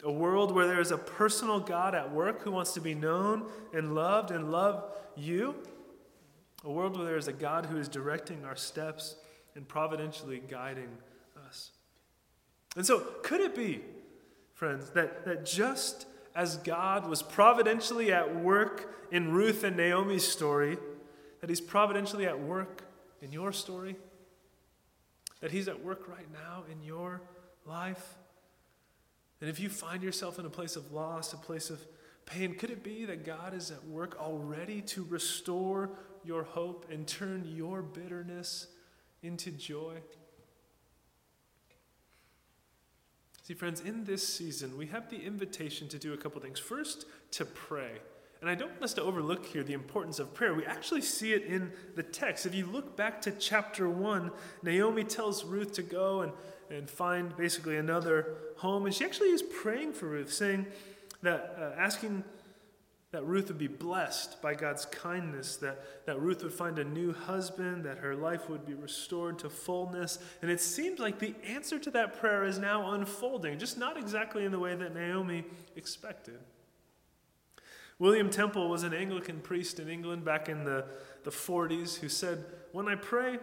A 0.05 0.11
world 0.11 0.53
where 0.53 0.67
there 0.67 0.81
is 0.81 0.91
a 0.91 0.99
personal 0.99 1.61
God 1.61 1.95
at 1.95 2.13
work 2.13 2.43
who 2.43 2.51
wants 2.51 2.75
to 2.75 2.81
be 2.81 2.95
known 2.95 3.47
and 3.73 3.95
loved 3.95 4.31
and 4.31 4.51
love 4.51 4.85
you. 5.17 5.55
A 6.65 6.71
world 6.71 6.97
where 6.97 7.07
there 7.07 7.17
is 7.17 7.29
a 7.29 7.33
God 7.33 7.67
who 7.67 7.77
is 7.77 7.89
directing 7.89 8.45
our 8.45 8.57
steps 8.57 9.17
and 9.55 9.67
providentially 9.67 10.43
guiding 10.49 10.89
us. 11.47 11.71
And 12.77 12.87
so, 12.87 13.01
could 13.23 13.41
it 13.41 13.55
be, 13.55 13.83
friends, 14.55 14.91
that, 14.91 15.25
that 15.25 15.45
just 15.45 16.07
as 16.35 16.57
God 16.59 17.09
was 17.09 17.23
providentially 17.23 18.13
at 18.13 18.35
work 18.35 18.95
in 19.11 19.33
Ruth 19.33 19.63
and 19.63 19.77
Naomi's 19.77 20.27
story, 20.27 20.79
that 21.41 21.51
He's 21.51 21.61
providentially 21.61 22.27
at 22.27 22.41
work 22.41 22.85
in 23.21 23.31
your 23.31 23.53
story? 23.53 23.97
That 25.41 25.51
He's 25.51 25.69
at 25.69 25.85
work 25.85 26.09
right 26.09 26.33
now 26.33 26.65
in 26.71 26.83
your 26.83 27.21
life? 27.67 28.17
And 29.43 29.51
if 29.51 29.59
you 29.59 29.69
find 29.69 30.05
yourself 30.05 30.39
in 30.39 30.47
a 30.47 30.51
place 30.51 30.77
of 30.77 30.93
loss, 30.93 31.33
a 31.33 31.37
place 31.37 31.69
of 31.69 31.85
pain, 32.27 32.55
could 32.55 32.71
it 32.71 32.85
be 32.85 33.05
that 33.07 33.27
God 33.27 33.55
is 33.55 33.73
at 33.73 33.85
work 33.85 34.17
already 34.21 34.81
to 34.83 35.05
restore 35.11 35.91
your 36.23 36.45
hope 36.45 36.87
and 36.93 37.09
turn 37.09 37.45
your 37.45 37.83
bitterness 37.83 38.69
into 39.21 39.51
joy? 39.51 39.97
See, 43.43 43.55
friends, 43.55 43.81
in 43.81 44.05
this 44.05 44.27
season, 44.27 44.79
we 44.79 44.87
have 44.87 45.11
the 45.11 45.21
invitation 45.21 45.89
to 45.89 45.99
do 45.99 46.13
a 46.13 46.17
couple 46.17 46.41
things. 46.41 46.61
First, 46.61 47.07
to 47.33 47.45
pray. 47.45 47.99
And 48.43 48.51
I 48.51 48.55
don't 48.55 48.73
want 48.73 48.83
us 48.83 48.95
to 48.95 49.03
overlook 49.03 49.47
here 49.47 49.63
the 49.63 49.73
importance 49.73 50.19
of 50.19 50.35
prayer. 50.35 50.53
We 50.53 50.67
actually 50.67 51.01
see 51.01 51.33
it 51.33 51.45
in 51.45 51.73
the 51.95 52.03
text. 52.03 52.45
If 52.45 52.55
you 52.55 52.67
look 52.67 52.97
back 52.97 53.23
to 53.23 53.31
chapter 53.31 53.89
1, 53.89 54.31
Naomi 54.63 55.05
tells 55.05 55.45
Ruth 55.45 55.73
to 55.75 55.83
go 55.83 56.21
and 56.21 56.33
and 56.73 56.89
find 56.89 57.37
basically 57.37 57.77
another 57.77 58.35
home. 58.57 58.87
And 58.87 58.95
she 58.95 59.05
actually 59.05 59.29
is 59.29 59.43
praying 59.43 59.93
for 59.93 60.07
Ruth, 60.07 60.33
saying 60.33 60.67
that, 61.23 61.57
uh, 61.59 61.81
asking 61.81 62.25
that 63.11 63.27
Ruth 63.27 63.49
would 63.49 63.59
be 63.59 63.69
blessed 63.69 64.41
by 64.41 64.55
God's 64.55 64.87
kindness, 64.87 65.57
that, 65.57 66.07
that 66.07 66.19
Ruth 66.19 66.43
would 66.43 66.53
find 66.53 66.79
a 66.79 66.85
new 66.85 67.13
husband, 67.13 67.85
that 67.85 67.99
her 67.99 68.15
life 68.15 68.49
would 68.49 68.65
be 68.65 68.73
restored 68.73 69.39
to 69.41 69.51
fullness. 69.51 70.19
And 70.41 70.51
it 70.51 70.61
seems 70.61 70.99
like 70.99 71.19
the 71.19 71.35
answer 71.47 71.79
to 71.79 71.91
that 71.91 72.19
prayer 72.19 72.45
is 72.45 72.59
now 72.59 72.93
unfolding, 72.93 73.59
just 73.59 73.77
not 73.77 73.99
exactly 73.99 74.47
in 74.47 74.53
the 74.53 74.59
way 74.59 74.75
that 74.75 74.95
Naomi 74.95 75.45
expected. 75.77 76.39
William 78.03 78.31
Temple 78.31 78.69
was 78.69 78.83
an 78.83 78.93
Anglican 78.93 79.39
priest 79.39 79.79
in 79.79 79.89
England 79.89 80.25
back 80.25 80.49
in 80.49 80.65
the, 80.65 80.85
the 81.23 81.31
40s 81.31 82.01
who 82.01 82.09
said, 82.09 82.45
When 82.73 82.89
I 82.89 82.97
pray, 82.97 83.39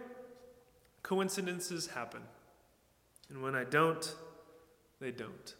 coincidences 1.02 1.86
happen. 1.86 2.20
And 3.30 3.42
when 3.42 3.54
I 3.54 3.64
don't, 3.64 4.14
they 5.00 5.12
don't. 5.12 5.54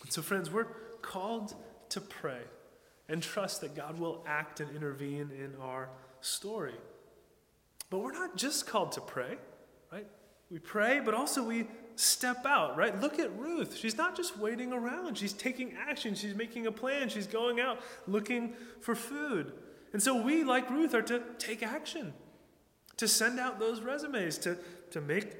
And 0.00 0.10
so, 0.10 0.22
friends, 0.22 0.50
we're 0.50 0.68
called 1.02 1.54
to 1.90 2.00
pray 2.00 2.40
and 3.10 3.22
trust 3.22 3.60
that 3.60 3.74
God 3.74 3.98
will 3.98 4.24
act 4.26 4.60
and 4.60 4.74
intervene 4.74 5.30
in 5.30 5.54
our 5.60 5.90
story. 6.22 6.80
But 7.90 7.98
we're 7.98 8.12
not 8.12 8.38
just 8.38 8.66
called 8.66 8.92
to 8.92 9.02
pray, 9.02 9.36
right? 9.92 10.06
We 10.50 10.60
pray, 10.60 11.00
but 11.04 11.12
also 11.12 11.44
we 11.44 11.66
step 11.96 12.44
out, 12.46 12.76
right? 12.76 12.98
Look 13.00 13.18
at 13.18 13.36
Ruth. 13.38 13.76
She's 13.76 13.96
not 13.96 14.16
just 14.16 14.38
waiting 14.38 14.72
around, 14.72 15.18
she's 15.18 15.32
taking 15.32 15.74
action, 15.88 16.14
she's 16.14 16.34
making 16.34 16.66
a 16.66 16.72
plan, 16.72 17.08
she's 17.08 17.26
going 17.26 17.60
out 17.60 17.80
looking 18.06 18.54
for 18.80 18.94
food. 18.94 19.52
And 19.92 20.02
so 20.02 20.20
we, 20.20 20.44
like 20.44 20.70
Ruth, 20.70 20.94
are 20.94 21.02
to 21.02 21.22
take 21.38 21.62
action, 21.62 22.14
to 22.96 23.06
send 23.06 23.38
out 23.38 23.58
those 23.58 23.80
resumes, 23.80 24.38
to, 24.38 24.56
to 24.90 25.00
make 25.00 25.36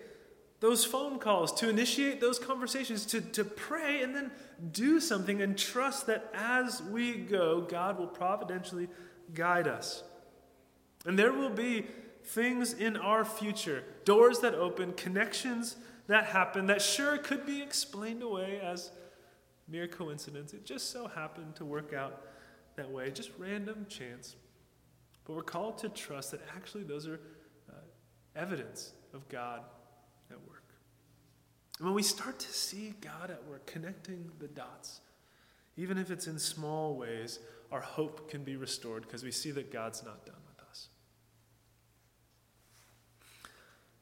those 0.61 0.85
phone 0.85 1.19
calls, 1.19 1.53
to 1.55 1.69
initiate 1.69 2.21
those 2.21 2.39
conversations, 2.39 3.05
to, 3.07 3.21
to 3.21 3.45
pray 3.45 4.03
and 4.03 4.15
then 4.15 4.31
do 4.71 5.01
something 5.01 5.43
and 5.43 5.59
trust 5.59 6.07
that 6.07 6.31
as 6.35 6.83
we 6.83 7.15
go, 7.15 7.63
God 7.63 7.99
will 7.99 8.07
providentially 8.07 8.89
guide 9.35 9.67
us. 9.67 10.05
And 11.05 11.19
there 11.19 11.33
will 11.33 11.51
be 11.51 11.87
things 12.25 12.73
in 12.75 12.97
our 12.97 13.25
future, 13.25 13.83
doors 14.05 14.39
that 14.41 14.55
open, 14.55 14.93
connections 14.93 15.77
that 16.07 16.27
happened 16.27 16.69
that 16.69 16.83
sure 16.83 17.19
could 17.19 17.47
be 17.47 17.63
explained 17.63 18.23
away 18.23 18.61
as 18.63 18.91
mere 19.69 19.87
coincidence. 19.87 20.53
It 20.53 20.65
just 20.65 20.91
so 20.91 21.07
happened 21.07 21.57
to 21.57 21.65
work 21.65 21.93
out 21.93 22.23
that 22.77 22.91
way, 22.91 23.11
just 23.11 23.31
random 23.39 23.87
chance. 23.89 24.37
But 25.25 25.35
we're 25.35 25.43
called 25.43 25.79
to 25.79 25.89
trust 25.89 26.33
that 26.33 26.41
actually 26.57 26.85
those 26.85 27.07
are 27.07 27.21
uh, 27.71 27.75
evidence 28.35 28.93
of 29.15 29.29
God 29.29 29.63
at 30.31 30.39
work. 30.49 30.65
And 31.79 31.87
when 31.87 31.95
we 31.95 32.03
start 32.03 32.39
to 32.41 32.53
see 32.53 32.95
God 33.01 33.31
at 33.31 33.45
work, 33.49 33.67
connecting 33.67 34.31
the 34.39 34.49
dots, 34.49 35.01
even 35.77 35.97
if 35.97 36.11
it's 36.11 36.27
in 36.27 36.39
small 36.39 36.97
ways, 36.97 37.39
our 37.71 37.81
hope 37.81 38.29
can 38.31 38.45
be 38.45 38.57
restored 38.57 39.03
because 39.03 39.23
we 39.23 39.31
see 39.31 39.51
that 39.53 39.73
God's 39.73 40.05
not 40.05 40.27
done 40.27 40.37
with 40.47 40.67
us. 40.69 40.89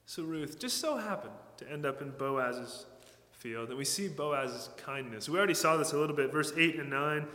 So 0.06 0.24
Ruth 0.24 0.58
just 0.58 0.78
so 0.78 0.96
happened 0.96 1.34
to 1.60 1.70
end 1.70 1.86
up 1.86 2.02
in 2.02 2.10
Boaz's 2.10 2.86
field, 3.32 3.68
and 3.68 3.78
we 3.78 3.84
see 3.84 4.08
Boaz's 4.08 4.70
kindness. 4.76 5.28
We 5.28 5.38
already 5.38 5.54
saw 5.54 5.76
this 5.76 5.92
a 5.92 5.98
little 5.98 6.16
bit. 6.16 6.32
Verse 6.32 6.52
8 6.56 6.80
and 6.80 6.90
9 6.90 7.26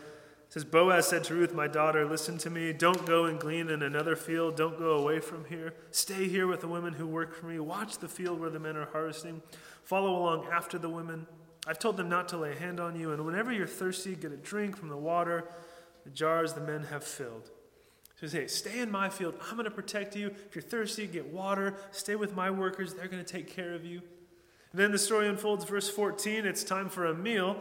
says, 0.50 0.64
Boaz 0.64 1.08
said 1.08 1.24
to 1.26 1.34
Ruth, 1.34 1.54
My 1.54 1.68
daughter, 1.68 2.06
listen 2.06 2.38
to 2.40 2.50
me. 2.50 2.74
Don't 2.74 3.06
go 3.06 3.26
and 3.26 3.40
glean 3.40 3.70
in 3.70 3.82
another 3.82 4.16
field. 4.16 4.56
Don't 4.56 4.78
go 4.78 4.98
away 4.98 5.20
from 5.20 5.46
here. 5.46 5.74
Stay 5.92 6.28
here 6.28 6.48
with 6.48 6.62
the 6.62 6.68
women 6.68 6.94
who 6.94 7.08
work 7.08 7.36
for 7.36 7.46
me. 7.46 7.60
Watch 7.60 7.98
the 7.98 8.08
field 8.08 8.40
where 8.40 8.50
the 8.50 8.60
men 8.60 8.76
are 8.76 8.86
harvesting. 8.86 9.42
Follow 9.84 10.16
along 10.16 10.48
after 10.52 10.78
the 10.78 10.90
women. 10.90 11.26
I've 11.68 11.80
told 11.80 11.98
them 11.98 12.10
not 12.10 12.28
to 12.30 12.38
lay 12.38 12.52
a 12.52 12.56
hand 12.56 12.80
on 12.80 13.00
you, 13.00 13.12
and 13.12 13.26
whenever 13.26 13.52
you're 13.52 13.66
thirsty, 13.66 14.16
get 14.16 14.32
a 14.32 14.38
drink 14.38 14.78
from 14.78 14.90
the 14.90 14.98
water, 14.98 15.46
the 16.04 16.12
jars 16.12 16.54
the 16.54 16.62
men 16.62 16.84
have 16.84 17.04
filled. 17.04 17.50
So 18.20 18.28
say, 18.28 18.48
stay 18.48 18.80
in 18.80 18.90
my 18.90 19.10
field. 19.10 19.36
I'm 19.50 19.58
going 19.58 19.66
to 19.66 19.72
protect 19.72 20.16
you. 20.16 20.28
If 20.28 20.56
you're 20.56 20.62
thirsty, 20.62 21.06
get 21.06 21.28
water. 21.28 21.76
Stay 21.92 22.16
with 22.16 22.34
my 22.34 22.50
workers. 22.50 22.94
They're 22.94 23.08
going 23.08 23.24
to 23.24 23.32
take 23.32 23.54
care 23.54 23.74
of 23.74 23.84
you. 23.84 24.02
And 24.72 24.80
then 24.80 24.92
the 24.92 24.98
story 24.98 25.28
unfolds, 25.28 25.66
verse 25.66 25.90
14. 25.90 26.46
It's 26.46 26.64
time 26.64 26.90
for 26.90 27.06
a 27.06 27.14
meal. 27.14 27.58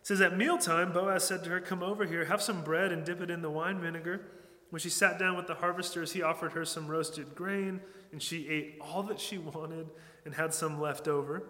It 0.00 0.06
says, 0.06 0.20
At 0.20 0.36
mealtime, 0.36 0.92
Boaz 0.92 1.24
said 1.24 1.42
to 1.44 1.50
her, 1.50 1.60
Come 1.60 1.82
over 1.82 2.04
here, 2.04 2.24
have 2.24 2.40
some 2.40 2.62
bread 2.62 2.92
and 2.92 3.04
dip 3.04 3.20
it 3.20 3.30
in 3.30 3.42
the 3.42 3.50
wine 3.50 3.80
vinegar. 3.80 4.22
When 4.70 4.78
she 4.78 4.88
sat 4.88 5.18
down 5.18 5.36
with 5.36 5.48
the 5.48 5.54
harvesters, 5.54 6.12
he 6.12 6.22
offered 6.22 6.52
her 6.52 6.64
some 6.64 6.86
roasted 6.86 7.34
grain, 7.34 7.80
and 8.12 8.22
she 8.22 8.48
ate 8.48 8.78
all 8.80 9.02
that 9.04 9.18
she 9.18 9.38
wanted 9.38 9.88
and 10.24 10.32
had 10.32 10.54
some 10.54 10.80
left 10.80 11.08
over. 11.08 11.42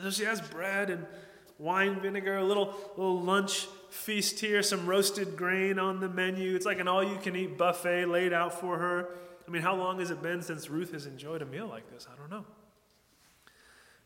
So 0.00 0.10
she 0.10 0.24
has 0.24 0.40
bread 0.40 0.90
and 0.90 1.06
wine 1.58 2.00
vinegar, 2.00 2.38
a 2.38 2.44
little, 2.44 2.74
little 2.96 3.20
lunch 3.20 3.68
feast 3.90 4.40
here, 4.40 4.62
some 4.62 4.86
roasted 4.86 5.36
grain 5.36 5.78
on 5.78 6.00
the 6.00 6.08
menu. 6.08 6.54
It's 6.54 6.66
like 6.66 6.78
an 6.78 6.88
all 6.88 7.04
you 7.04 7.16
can 7.16 7.36
eat 7.36 7.58
buffet 7.58 8.06
laid 8.06 8.32
out 8.32 8.60
for 8.60 8.78
her. 8.78 9.08
I 9.46 9.50
mean, 9.50 9.62
how 9.62 9.74
long 9.74 9.98
has 9.98 10.10
it 10.10 10.22
been 10.22 10.42
since 10.42 10.68
Ruth 10.68 10.92
has 10.92 11.06
enjoyed 11.06 11.42
a 11.42 11.46
meal 11.46 11.66
like 11.66 11.90
this? 11.90 12.06
I 12.12 12.16
don't 12.16 12.30
know. 12.30 12.44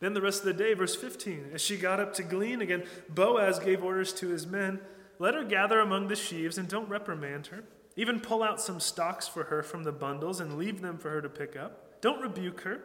Then 0.01 0.15
the 0.15 0.21
rest 0.21 0.41
of 0.41 0.47
the 0.47 0.53
day, 0.53 0.75
verse 0.75 0.97
15, 0.97 1.51
as 1.55 1.61
she 1.61 1.77
got 1.77 2.01
up 2.01 2.15
to 2.15 2.23
glean 2.23 2.61
again, 2.61 2.85
Boaz 3.09 3.59
gave 3.59 3.85
orders 3.85 4.13
to 4.15 4.29
his 4.29 4.47
men 4.47 4.81
let 5.23 5.35
her 5.35 5.45
gather 5.45 5.79
among 5.79 6.09
the 6.09 6.17
sheaves 6.17 6.59
and 6.59 6.69
don't 6.69 6.89
reprimand 6.89 7.47
her. 7.47 7.63
Even 7.95 8.19
pull 8.19 8.43
out 8.43 8.61
some 8.61 8.81
stalks 8.81 9.29
for 9.29 9.45
her 9.45 9.63
from 9.63 9.85
the 9.85 9.93
bundles 9.93 10.41
and 10.41 10.59
leave 10.59 10.81
them 10.81 10.99
for 10.99 11.11
her 11.11 11.23
to 11.23 11.29
pick 11.29 11.55
up. 11.55 12.01
Don't 12.01 12.21
rebuke 12.21 12.63
her. 12.63 12.81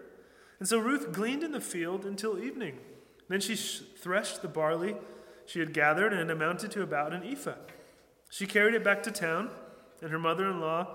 And 0.59 0.67
so 0.67 0.77
Ruth 0.77 1.11
gleaned 1.11 1.43
in 1.43 1.51
the 1.51 1.59
field 1.59 2.05
until 2.05 2.37
evening. 2.37 2.77
Then 3.27 3.41
she 3.41 3.55
threshed 3.55 4.43
the 4.43 4.47
barley 4.47 4.95
she 5.47 5.59
had 5.59 5.73
gathered, 5.73 6.13
and 6.13 6.29
it 6.29 6.33
amounted 6.33 6.71
to 6.71 6.83
about 6.83 7.13
an 7.13 7.23
ephah. 7.23 7.55
She 8.29 8.45
carried 8.45 8.75
it 8.75 8.83
back 8.83 9.01
to 9.03 9.11
town, 9.11 9.49
and 10.01 10.11
her 10.11 10.19
mother 10.19 10.49
in 10.49 10.59
law 10.59 10.87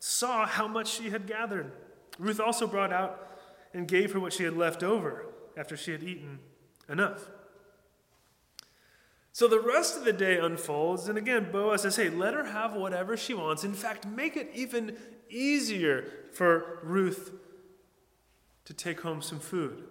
saw 0.00 0.46
how 0.46 0.66
much 0.66 0.88
she 0.88 1.10
had 1.10 1.26
gathered. 1.26 1.70
Ruth 2.18 2.40
also 2.40 2.66
brought 2.66 2.92
out 2.92 3.38
and 3.74 3.86
gave 3.86 4.12
her 4.12 4.20
what 4.20 4.32
she 4.32 4.44
had 4.44 4.56
left 4.56 4.82
over 4.82 5.26
after 5.56 5.76
she 5.76 5.92
had 5.92 6.02
eaten 6.02 6.38
enough. 6.88 7.28
So 9.32 9.46
the 9.46 9.60
rest 9.60 9.98
of 9.98 10.04
the 10.04 10.14
day 10.14 10.38
unfolds, 10.38 11.08
and 11.08 11.18
again, 11.18 11.52
Boaz 11.52 11.82
says, 11.82 11.96
Hey, 11.96 12.08
let 12.08 12.32
her 12.32 12.44
have 12.44 12.72
whatever 12.72 13.18
she 13.18 13.34
wants. 13.34 13.64
In 13.64 13.74
fact, 13.74 14.06
make 14.06 14.34
it 14.34 14.50
even 14.54 14.96
easier 15.28 16.06
for 16.32 16.78
Ruth 16.82 17.32
to 18.64 18.72
take 18.72 19.02
home 19.02 19.20
some 19.20 19.38
food. 19.38 19.84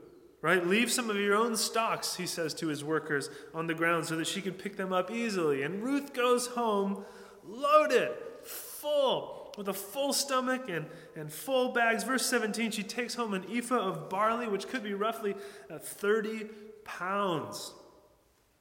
Right? 0.45 0.63
Leave 0.63 0.91
some 0.91 1.10
of 1.10 1.15
your 1.15 1.36
own 1.36 1.58
stocks, 1.58 2.17
he 2.17 2.27
says 2.27 2.53
to 2.53 2.67
his 2.67 2.84
workers, 2.84 3.31
on 3.55 3.65
the 3.65 3.73
ground 3.73 4.05
so 4.05 4.15
that 4.17 4.27
she 4.27 4.43
can 4.43 4.53
pick 4.53 4.77
them 4.77 4.93
up 4.93 5.10
easily. 5.10 5.63
And 5.63 5.81
Ruth 5.81 6.13
goes 6.13 6.45
home 6.45 7.03
loaded, 7.43 8.12
full, 8.43 9.51
with 9.58 9.69
a 9.69 9.73
full 9.73 10.13
stomach 10.13 10.69
and, 10.69 10.86
and 11.15 11.34
full 11.34 11.73
bags. 11.73 12.03
Verse 12.03 12.27
17, 12.27 12.69
she 12.69 12.84
takes 12.84 13.15
home 13.15 13.34
an 13.34 13.43
ephah 13.51 13.79
of 13.79 14.08
barley, 14.08 14.47
which 14.47 14.67
could 14.67 14.84
be 14.84 14.93
roughly 14.93 15.34
uh, 15.71 15.79
30 15.79 16.45
pounds. 16.84 17.73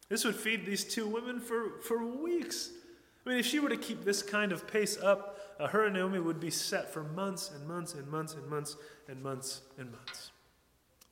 This 0.09 0.25
would 0.25 0.37
feed 0.37 0.64
these 0.64 0.87
two 0.87 1.07
women 1.07 1.38
for, 1.38 1.81
for 1.83 2.03
weeks. 2.03 2.70
I 3.27 3.29
mean, 3.29 3.38
if 3.38 3.44
she 3.44 3.61
were 3.61 3.68
to 3.68 3.77
keep 3.77 4.07
this 4.07 4.23
kind 4.23 4.53
of 4.53 4.66
pace 4.66 4.97
up, 4.97 5.38
uh, 5.61 5.66
her 5.66 5.85
and 5.85 5.92
Naomi 5.92 6.18
would 6.18 6.40
be 6.40 6.51
set 6.51 6.94
for 6.94 7.05
months 7.05 7.51
and 7.55 7.68
months 7.68 7.92
and 7.92 8.09
months 8.09 8.33
and 8.33 8.49
months 8.49 8.75
and 9.07 9.23
months 9.23 9.61
and 9.77 9.92
months. 9.92 10.31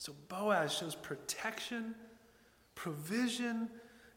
So 0.03 0.17
Boaz 0.27 0.75
shows 0.75 0.97
protection, 0.97 1.95
provision, 2.75 3.71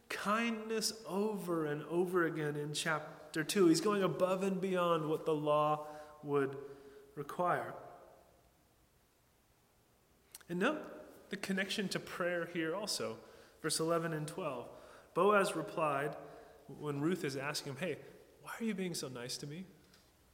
kindness 0.09 0.93
over 1.07 1.67
and 1.67 1.83
over 1.91 2.25
again 2.25 2.55
in 2.55 2.73
chapter 2.73 3.43
2. 3.43 3.67
He's 3.67 3.81
going 3.81 4.01
above 4.01 4.41
and 4.41 4.59
beyond 4.59 5.07
what 5.07 5.27
the 5.27 5.35
law 5.35 5.85
would 6.23 6.57
require. 7.13 7.75
And 10.49 10.57
note 10.57 10.81
the 11.29 11.37
connection 11.37 11.87
to 11.89 11.99
prayer 11.99 12.49
here 12.51 12.75
also. 12.75 13.17
Verse 13.61 13.79
11 13.79 14.11
and 14.11 14.27
12. 14.27 14.67
Boaz 15.13 15.55
replied 15.55 16.15
when 16.79 16.99
Ruth 16.99 17.23
is 17.23 17.37
asking 17.37 17.73
him, 17.73 17.77
Hey, 17.79 17.97
why 18.41 18.53
are 18.59 18.63
you 18.63 18.73
being 18.73 18.95
so 18.95 19.07
nice 19.07 19.37
to 19.37 19.45
me? 19.45 19.65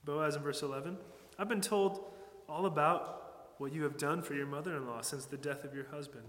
Boaz 0.05 0.37
in 0.37 0.43
verse 0.43 0.61
11, 0.61 0.97
I've 1.37 1.49
been 1.49 1.59
told 1.59 2.05
all 2.47 2.67
about 2.67 3.20
what 3.61 3.73
you 3.73 3.83
have 3.83 3.97
done 3.97 4.23
for 4.23 4.33
your 4.33 4.47
mother 4.47 4.75
in 4.75 4.87
law 4.87 5.01
since 5.01 5.25
the 5.25 5.37
death 5.37 5.63
of 5.63 5.75
your 5.75 5.85
husband. 5.91 6.25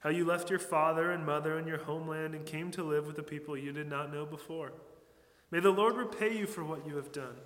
How 0.00 0.10
you 0.10 0.26
left 0.26 0.50
your 0.50 0.58
father 0.58 1.10
and 1.10 1.24
mother 1.24 1.56
and 1.56 1.66
your 1.66 1.78
homeland 1.78 2.34
and 2.34 2.44
came 2.44 2.70
to 2.72 2.84
live 2.84 3.06
with 3.06 3.16
the 3.16 3.22
people 3.22 3.56
you 3.56 3.72
did 3.72 3.88
not 3.88 4.12
know 4.12 4.26
before. 4.26 4.72
May 5.50 5.60
the 5.60 5.70
Lord 5.70 5.96
repay 5.96 6.36
you 6.36 6.46
for 6.46 6.62
what 6.62 6.86
you 6.86 6.96
have 6.96 7.12
done. 7.12 7.36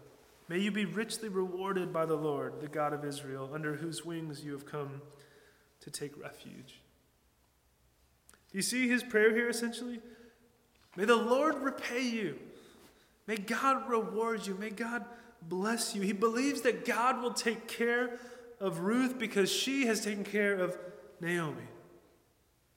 May 0.48 0.58
you 0.58 0.72
be 0.72 0.84
richly 0.84 1.28
rewarded 1.28 1.92
by 1.92 2.06
the 2.06 2.16
Lord, 2.16 2.60
the 2.60 2.66
God 2.66 2.92
of 2.92 3.04
Israel, 3.04 3.50
under 3.54 3.76
whose 3.76 4.04
wings 4.04 4.42
you 4.42 4.50
have 4.50 4.66
come 4.66 5.00
to 5.80 5.90
take 5.90 6.20
refuge. 6.20 6.80
Do 8.50 8.58
you 8.58 8.62
see 8.62 8.88
his 8.88 9.04
prayer 9.04 9.32
here 9.32 9.48
essentially? 9.48 10.00
May 10.96 11.04
the 11.04 11.14
Lord 11.14 11.54
repay 11.60 12.02
you. 12.02 12.36
May 13.28 13.36
God 13.36 13.88
reward 13.88 14.44
you. 14.48 14.56
May 14.56 14.70
God 14.70 15.04
bless 15.40 15.94
you. 15.94 16.02
He 16.02 16.12
believes 16.12 16.62
that 16.62 16.84
God 16.84 17.22
will 17.22 17.32
take 17.32 17.68
care 17.68 18.18
of 18.60 18.80
Ruth 18.80 19.18
because 19.18 19.50
she 19.50 19.86
has 19.86 20.04
taken 20.04 20.24
care 20.24 20.54
of 20.54 20.76
Naomi. 21.20 21.62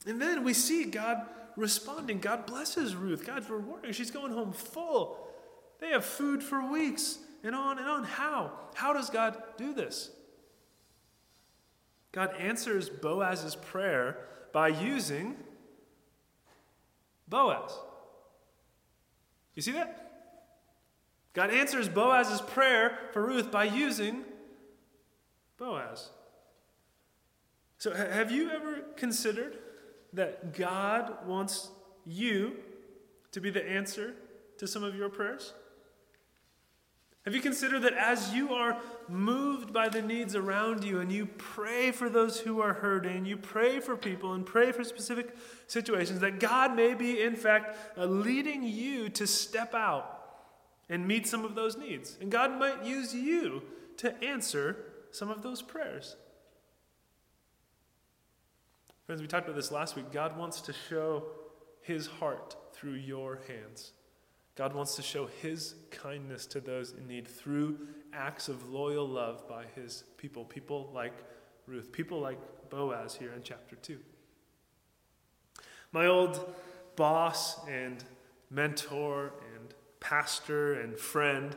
And 0.05 0.21
then 0.21 0.43
we 0.43 0.53
see 0.53 0.85
God 0.85 1.27
responding. 1.55 2.19
God 2.19 2.45
blesses 2.45 2.95
Ruth. 2.95 3.25
God's 3.25 3.49
rewarding. 3.49 3.91
She's 3.91 4.11
going 4.11 4.31
home 4.31 4.53
full. 4.53 5.17
They 5.79 5.89
have 5.89 6.05
food 6.05 6.41
for 6.41 6.71
weeks 6.71 7.19
and 7.43 7.53
on 7.53 7.77
and 7.77 7.87
on. 7.87 8.03
How? 8.03 8.51
How 8.73 8.93
does 8.93 9.09
God 9.09 9.41
do 9.57 9.73
this? 9.73 10.09
God 12.11 12.33
answers 12.37 12.89
Boaz's 12.89 13.55
prayer 13.55 14.17
by 14.51 14.69
using 14.69 15.35
Boaz. 17.27 17.71
You 19.55 19.61
see 19.61 19.71
that? 19.71 19.99
God 21.33 21.49
answers 21.49 21.89
Boaz's 21.89 22.41
prayer 22.41 22.99
for 23.11 23.25
Ruth 23.25 23.51
by 23.51 23.63
using 23.63 24.23
Boaz. 25.63 26.09
So, 27.77 27.93
have 27.93 28.31
you 28.31 28.49
ever 28.49 28.81
considered 28.97 29.57
that 30.11 30.57
God 30.57 31.25
wants 31.25 31.69
you 32.05 32.57
to 33.31 33.39
be 33.39 33.49
the 33.49 33.65
answer 33.65 34.13
to 34.57 34.67
some 34.67 34.83
of 34.83 34.93
your 34.93 35.07
prayers? 35.07 35.53
Have 37.23 37.33
you 37.33 37.39
considered 37.39 37.83
that 37.83 37.93
as 37.93 38.33
you 38.33 38.53
are 38.53 38.77
moved 39.07 39.71
by 39.71 39.87
the 39.87 40.01
needs 40.01 40.35
around 40.35 40.83
you 40.83 40.99
and 40.99 41.09
you 41.09 41.25
pray 41.25 41.91
for 41.91 42.09
those 42.09 42.41
who 42.41 42.59
are 42.59 42.73
hurting, 42.73 43.25
you 43.25 43.37
pray 43.37 43.79
for 43.79 43.95
people 43.95 44.33
and 44.33 44.45
pray 44.45 44.73
for 44.73 44.83
specific 44.83 45.33
situations, 45.67 46.19
that 46.19 46.41
God 46.41 46.75
may 46.75 46.93
be, 46.93 47.21
in 47.21 47.37
fact, 47.37 47.77
uh, 47.97 48.03
leading 48.03 48.63
you 48.63 49.07
to 49.09 49.25
step 49.25 49.73
out 49.73 50.19
and 50.89 51.07
meet 51.07 51.25
some 51.25 51.45
of 51.45 51.55
those 51.55 51.77
needs? 51.77 52.17
And 52.19 52.29
God 52.29 52.59
might 52.59 52.83
use 52.83 53.15
you 53.15 53.61
to 53.97 54.21
answer 54.21 54.92
some 55.13 55.29
of 55.29 55.41
those 55.43 55.61
prayers. 55.61 56.15
Friends, 59.05 59.21
we 59.21 59.27
talked 59.27 59.45
about 59.45 59.55
this 59.55 59.71
last 59.71 59.95
week. 59.95 60.11
God 60.11 60.37
wants 60.37 60.61
to 60.61 60.73
show 60.73 61.23
his 61.81 62.07
heart 62.07 62.55
through 62.73 62.93
your 62.93 63.39
hands. 63.47 63.91
God 64.55 64.73
wants 64.73 64.95
to 64.95 65.01
show 65.01 65.27
his 65.41 65.75
kindness 65.91 66.45
to 66.47 66.59
those 66.59 66.93
in 66.93 67.07
need 67.07 67.27
through 67.27 67.79
acts 68.11 68.49
of 68.49 68.69
loyal 68.69 69.07
love 69.07 69.47
by 69.47 69.65
his 69.75 70.03
people, 70.17 70.45
people 70.45 70.89
like 70.93 71.13
Ruth, 71.67 71.91
people 71.91 72.19
like 72.19 72.39
Boaz 72.69 73.15
here 73.15 73.33
in 73.33 73.41
chapter 73.43 73.75
2. 73.75 73.99
My 75.91 76.07
old 76.07 76.53
boss 76.95 77.65
and 77.67 78.03
mentor 78.49 79.33
and 79.55 79.73
pastor 79.99 80.73
and 80.81 80.97
friend, 80.97 81.55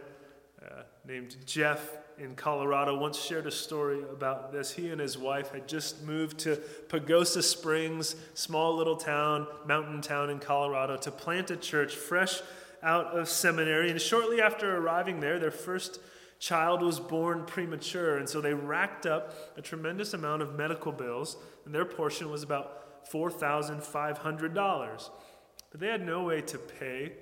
uh, 0.62 0.82
named 1.06 1.36
Jeff 1.46 1.90
in 2.18 2.34
Colorado 2.34 2.98
once 2.98 3.20
shared 3.20 3.46
a 3.46 3.50
story 3.50 4.02
about 4.02 4.52
this. 4.52 4.72
He 4.72 4.90
and 4.90 5.00
his 5.00 5.18
wife 5.18 5.52
had 5.52 5.68
just 5.68 6.02
moved 6.02 6.38
to 6.40 6.56
Pagosa 6.88 7.42
Springs, 7.42 8.16
small 8.34 8.76
little 8.76 8.96
town, 8.96 9.46
mountain 9.66 10.00
town 10.00 10.30
in 10.30 10.38
Colorado, 10.38 10.96
to 10.98 11.10
plant 11.10 11.50
a 11.50 11.56
church 11.56 11.94
fresh 11.94 12.40
out 12.82 13.18
of 13.18 13.28
seminary. 13.28 13.90
And 13.90 14.00
shortly 14.00 14.40
after 14.40 14.76
arriving 14.76 15.20
there, 15.20 15.38
their 15.38 15.50
first 15.50 16.00
child 16.38 16.82
was 16.82 17.00
born 17.00 17.44
premature. 17.44 18.16
And 18.16 18.28
so 18.28 18.40
they 18.40 18.54
racked 18.54 19.06
up 19.06 19.34
a 19.56 19.62
tremendous 19.62 20.14
amount 20.14 20.42
of 20.42 20.54
medical 20.54 20.92
bills, 20.92 21.36
and 21.64 21.74
their 21.74 21.84
portion 21.84 22.30
was 22.30 22.42
about 22.42 23.10
$4,500. 23.10 25.10
But 25.70 25.80
they 25.80 25.88
had 25.88 26.04
no 26.04 26.24
way 26.24 26.40
to 26.42 26.58
pay 26.58 27.12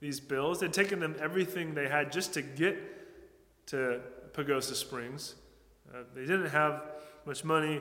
these 0.00 0.18
bills. 0.18 0.60
They'd 0.60 0.72
taken 0.72 0.98
them 0.98 1.14
everything 1.20 1.74
they 1.74 1.88
had 1.88 2.10
just 2.10 2.34
to 2.34 2.42
get 2.42 3.01
to 3.66 4.00
Pagosa 4.32 4.74
Springs. 4.74 5.34
Uh, 5.92 5.98
they 6.14 6.22
didn't 6.22 6.50
have 6.50 6.82
much 7.26 7.44
money 7.44 7.80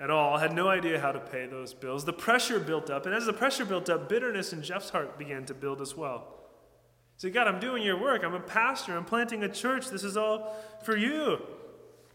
at 0.00 0.10
all, 0.10 0.38
had 0.38 0.52
no 0.52 0.68
idea 0.68 0.98
how 0.98 1.12
to 1.12 1.20
pay 1.20 1.46
those 1.46 1.72
bills. 1.72 2.04
The 2.04 2.12
pressure 2.12 2.58
built 2.58 2.90
up, 2.90 3.06
and 3.06 3.14
as 3.14 3.26
the 3.26 3.32
pressure 3.32 3.64
built 3.64 3.88
up, 3.88 4.08
bitterness 4.08 4.52
in 4.52 4.62
Jeff's 4.62 4.90
heart 4.90 5.18
began 5.18 5.44
to 5.46 5.54
build 5.54 5.80
as 5.80 5.96
well. 5.96 6.26
He 7.16 7.20
said, 7.20 7.34
God, 7.34 7.46
I'm 7.46 7.60
doing 7.60 7.82
your 7.84 8.00
work. 8.00 8.24
I'm 8.24 8.34
a 8.34 8.40
pastor. 8.40 8.96
I'm 8.96 9.04
planting 9.04 9.44
a 9.44 9.48
church. 9.48 9.88
This 9.88 10.02
is 10.02 10.16
all 10.16 10.56
for 10.84 10.96
you. 10.96 11.40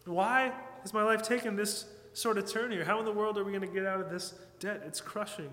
Why 0.05 0.51
has 0.81 0.93
my 0.93 1.03
life 1.03 1.21
taken 1.21 1.55
this 1.55 1.85
sort 2.11 2.37
of 2.37 2.51
turn 2.51 2.71
here? 2.71 2.83
How 2.83 2.99
in 2.99 3.05
the 3.05 3.13
world 3.13 3.37
are 3.37 3.45
we 3.45 3.53
going 3.53 3.65
to 3.65 3.73
get 3.73 3.85
out 3.85 4.01
of 4.01 4.09
this 4.09 4.33
debt? 4.59 4.81
It's 4.85 4.99
crushing. 4.99 5.51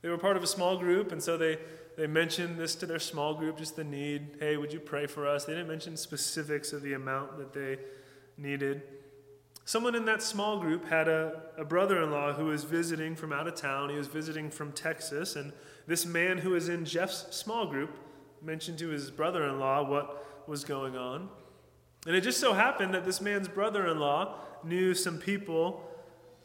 They 0.00 0.08
were 0.08 0.18
part 0.18 0.36
of 0.36 0.42
a 0.42 0.46
small 0.46 0.78
group, 0.78 1.12
and 1.12 1.22
so 1.22 1.36
they, 1.36 1.58
they 1.96 2.06
mentioned 2.06 2.58
this 2.58 2.74
to 2.76 2.86
their 2.86 2.98
small 2.98 3.34
group, 3.34 3.56
just 3.56 3.76
the 3.76 3.84
need. 3.84 4.36
Hey, 4.38 4.56
would 4.56 4.72
you 4.72 4.80
pray 4.80 5.06
for 5.06 5.26
us? 5.26 5.44
They 5.44 5.54
didn't 5.54 5.68
mention 5.68 5.96
specifics 5.96 6.72
of 6.72 6.82
the 6.82 6.92
amount 6.92 7.38
that 7.38 7.52
they 7.52 7.78
needed. 8.36 8.82
Someone 9.64 9.94
in 9.94 10.04
that 10.04 10.22
small 10.22 10.60
group 10.60 10.88
had 10.88 11.08
a, 11.08 11.42
a 11.56 11.64
brother 11.64 12.02
in 12.02 12.10
law 12.10 12.32
who 12.32 12.46
was 12.46 12.64
visiting 12.64 13.16
from 13.16 13.32
out 13.32 13.48
of 13.48 13.56
town. 13.56 13.88
He 13.88 13.96
was 13.96 14.06
visiting 14.06 14.50
from 14.50 14.72
Texas, 14.72 15.36
and 15.36 15.52
this 15.86 16.06
man 16.06 16.38
who 16.38 16.50
was 16.50 16.68
in 16.68 16.84
Jeff's 16.84 17.34
small 17.34 17.66
group 17.66 17.98
mentioned 18.42 18.78
to 18.78 18.88
his 18.88 19.10
brother 19.10 19.44
in 19.44 19.58
law 19.58 19.82
what 19.82 20.46
was 20.46 20.64
going 20.64 20.96
on. 20.96 21.28
And 22.06 22.14
it 22.14 22.20
just 22.20 22.38
so 22.38 22.52
happened 22.52 22.94
that 22.94 23.04
this 23.04 23.20
man's 23.20 23.48
brother 23.48 23.86
in 23.86 23.98
law 23.98 24.36
knew 24.62 24.94
some 24.94 25.18
people 25.18 25.82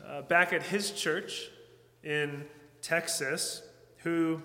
uh, 0.04 0.24
back 0.24 0.54
at 0.54 0.64
his 0.64 0.92
church 0.92 1.50
in 2.04 2.46
Texas 2.82 3.62
who 3.98 4.42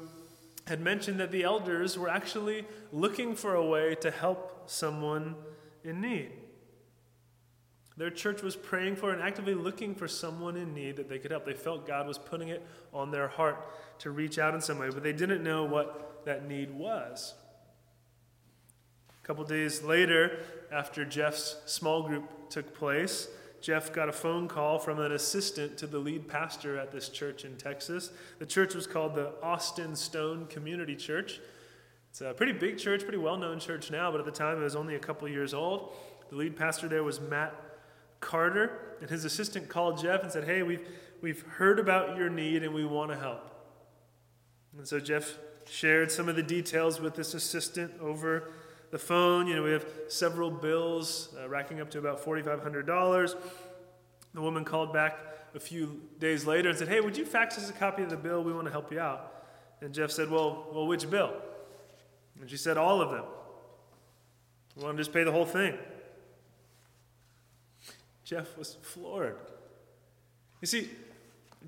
had 0.66 0.80
mentioned 0.80 1.20
that 1.20 1.30
the 1.30 1.44
elders 1.44 1.96
were 1.96 2.08
actually 2.08 2.64
looking 2.92 3.34
for 3.34 3.54
a 3.54 3.64
way 3.64 3.94
to 3.96 4.10
help 4.10 4.68
someone 4.68 5.36
in 5.84 6.00
need. 6.00 6.30
Their 7.96 8.10
church 8.10 8.42
was 8.42 8.56
praying 8.56 8.96
for 8.96 9.12
and 9.12 9.22
actively 9.22 9.54
looking 9.54 9.94
for 9.94 10.06
someone 10.06 10.56
in 10.56 10.74
need 10.74 10.96
that 10.96 11.08
they 11.08 11.18
could 11.18 11.30
help. 11.30 11.46
They 11.46 11.54
felt 11.54 11.86
God 11.86 12.06
was 12.06 12.18
putting 12.18 12.48
it 12.48 12.66
on 12.92 13.10
their 13.10 13.28
heart 13.28 13.64
to 14.00 14.10
reach 14.10 14.38
out 14.38 14.54
in 14.54 14.60
some 14.60 14.78
way, 14.78 14.90
but 14.90 15.02
they 15.02 15.14
didn't 15.14 15.42
know 15.42 15.64
what 15.64 16.24
that 16.26 16.46
need 16.46 16.70
was. 16.72 17.34
A 19.22 19.26
couple 19.26 19.44
days 19.44 19.82
later, 19.82 20.40
after 20.70 21.04
Jeff's 21.04 21.56
small 21.64 22.02
group 22.02 22.50
took 22.50 22.74
place, 22.74 23.28
Jeff 23.66 23.92
got 23.92 24.08
a 24.08 24.12
phone 24.12 24.46
call 24.46 24.78
from 24.78 25.00
an 25.00 25.10
assistant 25.10 25.76
to 25.76 25.88
the 25.88 25.98
lead 25.98 26.28
pastor 26.28 26.78
at 26.78 26.92
this 26.92 27.08
church 27.08 27.44
in 27.44 27.56
Texas. 27.56 28.12
The 28.38 28.46
church 28.46 28.76
was 28.76 28.86
called 28.86 29.16
the 29.16 29.32
Austin 29.42 29.96
Stone 29.96 30.46
Community 30.46 30.94
Church. 30.94 31.40
It's 32.08 32.20
a 32.20 32.32
pretty 32.32 32.52
big 32.52 32.78
church, 32.78 33.02
pretty 33.02 33.18
well 33.18 33.36
known 33.36 33.58
church 33.58 33.90
now, 33.90 34.12
but 34.12 34.20
at 34.20 34.24
the 34.24 34.30
time 34.30 34.58
it 34.58 34.62
was 34.62 34.76
only 34.76 34.94
a 34.94 35.00
couple 35.00 35.26
years 35.26 35.52
old. 35.52 35.96
The 36.30 36.36
lead 36.36 36.54
pastor 36.54 36.86
there 36.86 37.02
was 37.02 37.20
Matt 37.20 37.60
Carter, 38.20 38.98
and 39.00 39.10
his 39.10 39.24
assistant 39.24 39.68
called 39.68 40.00
Jeff 40.00 40.22
and 40.22 40.30
said, 40.30 40.44
Hey, 40.44 40.62
we've, 40.62 40.86
we've 41.20 41.42
heard 41.42 41.80
about 41.80 42.16
your 42.16 42.30
need 42.30 42.62
and 42.62 42.72
we 42.72 42.84
want 42.84 43.10
to 43.10 43.18
help. 43.18 43.50
And 44.78 44.86
so 44.86 45.00
Jeff 45.00 45.38
shared 45.68 46.12
some 46.12 46.28
of 46.28 46.36
the 46.36 46.42
details 46.44 47.00
with 47.00 47.16
this 47.16 47.34
assistant 47.34 47.94
over 48.00 48.52
the 48.90 48.98
phone. 48.98 49.46
You 49.46 49.56
know, 49.56 49.62
we 49.62 49.72
have 49.72 49.86
several 50.08 50.50
bills 50.50 51.34
uh, 51.40 51.48
racking 51.48 51.80
up 51.80 51.90
to 51.90 51.98
about 51.98 52.24
$4,500. 52.24 53.34
The 54.34 54.40
woman 54.40 54.64
called 54.64 54.92
back 54.92 55.18
a 55.54 55.60
few 55.60 56.02
days 56.18 56.46
later 56.46 56.68
and 56.68 56.78
said, 56.78 56.88
Hey, 56.88 57.00
would 57.00 57.16
you 57.16 57.24
fax 57.24 57.56
us 57.58 57.70
a 57.70 57.72
copy 57.72 58.02
of 58.02 58.10
the 58.10 58.16
bill? 58.16 58.42
We 58.42 58.52
want 58.52 58.66
to 58.66 58.72
help 58.72 58.92
you 58.92 59.00
out. 59.00 59.32
And 59.80 59.92
Jeff 59.94 60.10
said, 60.10 60.30
Well, 60.30 60.66
well 60.72 60.86
which 60.86 61.08
bill? 61.10 61.32
And 62.40 62.48
she 62.50 62.56
said, 62.56 62.76
All 62.76 63.00
of 63.00 63.10
them. 63.10 63.24
We 64.76 64.84
want 64.84 64.96
to 64.96 65.00
just 65.00 65.12
pay 65.12 65.24
the 65.24 65.32
whole 65.32 65.46
thing. 65.46 65.78
Jeff 68.24 68.58
was 68.58 68.76
floored. 68.82 69.38
You 70.60 70.66
see, 70.66 70.90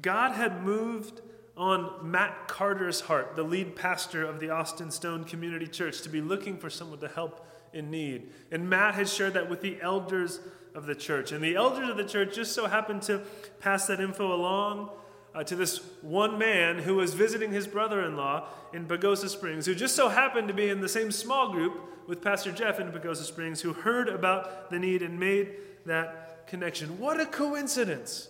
God 0.03 0.33
had 0.33 0.63
moved 0.63 1.21
on 1.59 1.90
Matt 2.09 2.47
Carter's 2.47 3.01
heart, 3.01 3.35
the 3.35 3.42
lead 3.42 3.75
pastor 3.75 4.25
of 4.25 4.38
the 4.38 4.49
Austin 4.49 4.92
Stone 4.92 5.25
Community 5.25 5.66
Church, 5.66 6.01
to 6.03 6.09
be 6.09 6.21
looking 6.21 6.57
for 6.57 6.71
someone 6.71 7.01
to 7.01 7.09
help 7.09 7.44
in 7.73 7.90
need. 7.90 8.31
And 8.53 8.71
Matt 8.71 8.94
had 8.94 9.09
shared 9.09 9.35
that 9.35 9.51
with 9.51 9.61
the 9.61 9.77
elders 9.83 10.40
of 10.75 10.87
the 10.87 10.94
church. 10.94 11.33
And 11.33 11.42
the 11.42 11.57
elders 11.57 11.88
of 11.88 11.97
the 11.97 12.05
church 12.05 12.37
just 12.37 12.53
so 12.53 12.66
happened 12.66 13.03
to 13.03 13.23
pass 13.59 13.88
that 13.88 14.01
info 14.01 14.33
along 14.33 14.90
uh, 15.35 15.42
to 15.44 15.57
this 15.57 15.81
one 16.01 16.38
man 16.38 16.79
who 16.79 16.94
was 16.94 17.14
visiting 17.14 17.51
his 17.51 17.66
brother 17.66 18.05
in 18.05 18.16
law 18.16 18.47
in 18.73 18.87
Pagosa 18.87 19.29
Springs, 19.29 19.66
who 19.66 19.75
just 19.75 19.97
so 19.97 20.09
happened 20.09 20.47
to 20.49 20.55
be 20.55 20.68
in 20.68 20.81
the 20.81 20.88
same 20.88 21.11
small 21.11 21.51
group 21.51 21.81
with 22.07 22.23
Pastor 22.23 22.53
Jeff 22.53 22.79
in 22.79 22.92
Pagosa 22.92 23.25
Springs, 23.25 23.61
who 23.61 23.73
heard 23.73 24.09
about 24.09 24.71
the 24.71 24.79
need 24.79 25.03
and 25.03 25.18
made 25.18 25.57
that 25.87 26.47
connection. 26.47 26.99
What 27.01 27.21
a 27.21 27.27
coincidence! 27.27 28.29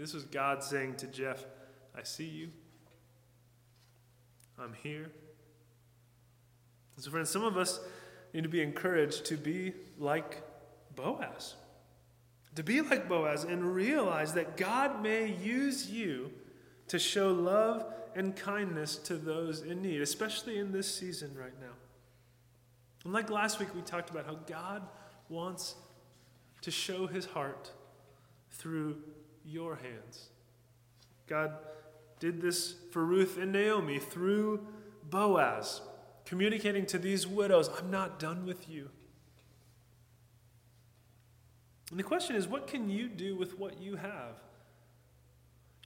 This 0.00 0.14
was 0.14 0.24
God 0.24 0.64
saying 0.64 0.96
to 0.96 1.06
Jeff, 1.06 1.44
I 1.94 2.02
see 2.04 2.24
you. 2.24 2.48
I'm 4.58 4.72
here. 4.82 5.10
And 6.96 7.04
so, 7.04 7.10
friends, 7.10 7.28
some 7.28 7.44
of 7.44 7.58
us 7.58 7.80
need 8.32 8.44
to 8.44 8.48
be 8.48 8.62
encouraged 8.62 9.26
to 9.26 9.36
be 9.36 9.74
like 9.98 10.42
Boaz. 10.96 11.54
To 12.54 12.62
be 12.62 12.80
like 12.80 13.08
Boaz 13.10 13.44
and 13.44 13.74
realize 13.74 14.32
that 14.34 14.56
God 14.56 15.02
may 15.02 15.32
use 15.32 15.90
you 15.90 16.32
to 16.88 16.98
show 16.98 17.30
love 17.30 17.84
and 18.16 18.34
kindness 18.34 18.96
to 18.96 19.16
those 19.16 19.60
in 19.60 19.82
need, 19.82 20.00
especially 20.00 20.58
in 20.58 20.72
this 20.72 20.92
season 20.92 21.34
right 21.38 21.58
now. 21.60 21.74
And 23.04 23.12
like 23.12 23.28
last 23.28 23.60
week, 23.60 23.74
we 23.74 23.82
talked 23.82 24.08
about 24.08 24.24
how 24.24 24.38
God 24.46 24.82
wants 25.28 25.74
to 26.62 26.70
show 26.70 27.06
his 27.06 27.26
heart 27.26 27.70
through 28.50 28.96
your 29.44 29.76
hands. 29.76 30.28
God 31.26 31.52
did 32.18 32.40
this 32.40 32.74
for 32.92 33.04
Ruth 33.04 33.38
and 33.38 33.52
Naomi 33.52 33.98
through 33.98 34.66
Boaz, 35.08 35.80
communicating 36.24 36.86
to 36.86 36.98
these 36.98 37.26
widows, 37.26 37.70
I'm 37.78 37.90
not 37.90 38.18
done 38.18 38.46
with 38.46 38.68
you. 38.68 38.90
And 41.90 41.98
the 41.98 42.04
question 42.04 42.36
is, 42.36 42.46
what 42.46 42.66
can 42.66 42.88
you 42.88 43.08
do 43.08 43.34
with 43.34 43.58
what 43.58 43.80
you 43.80 43.96
have? 43.96 44.40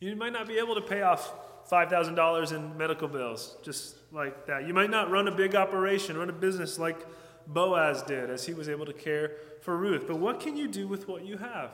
You 0.01 0.15
might 0.17 0.33
not 0.33 0.47
be 0.47 0.59
able 0.59 0.75
to 0.75 0.83
pay 0.83 1.03
off 1.03 1.33
$5,000 1.71 2.53
in 2.53 2.77
medical 2.77 3.09
bills 3.09 3.57
just 3.63 3.97
like 4.13 4.47
that. 4.47 4.67
You 4.67 4.75
might 4.75 4.91
not 4.91 5.11
run 5.11 5.29
a 5.29 5.35
big 5.35 5.55
operation, 5.55 6.19
run 6.19 6.29
a 6.29 6.35
business 6.35 6.79
like 6.79 6.99
Boaz 7.47 8.03
did 8.03 8.29
as 8.29 8.45
he 8.45 8.53
was 8.53 8.69
able 8.69 8.85
to 8.87 8.93
care 8.93 9.33
for 9.63 9.77
Ruth. 9.77 10.07
But 10.07 10.19
what 10.19 10.41
can 10.41 10.57
you 10.57 10.69
do 10.69 10.87
with 10.87 11.09
what 11.09 11.25
you 11.25 11.39
have? 11.39 11.71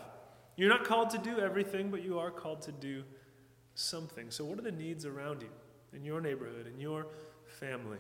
You're 0.61 0.69
not 0.69 0.85
called 0.85 1.09
to 1.11 1.19
do 1.19 1.39
everything, 1.39 1.91
but 1.91 2.03
you 2.03 2.19
are 2.19 2.31
called 2.31 2.61
to 2.63 2.73
do 2.73 3.03
something. 3.75 4.31
So, 4.31 4.45
what 4.45 4.59
are 4.59 4.63
the 4.63 4.71
needs 4.71 5.07
around 5.07 5.41
you, 5.41 5.49
in 5.95 6.05
your 6.05 6.21
neighborhood, 6.21 6.67
in 6.67 6.79
your 6.79 7.07
family? 7.47 7.97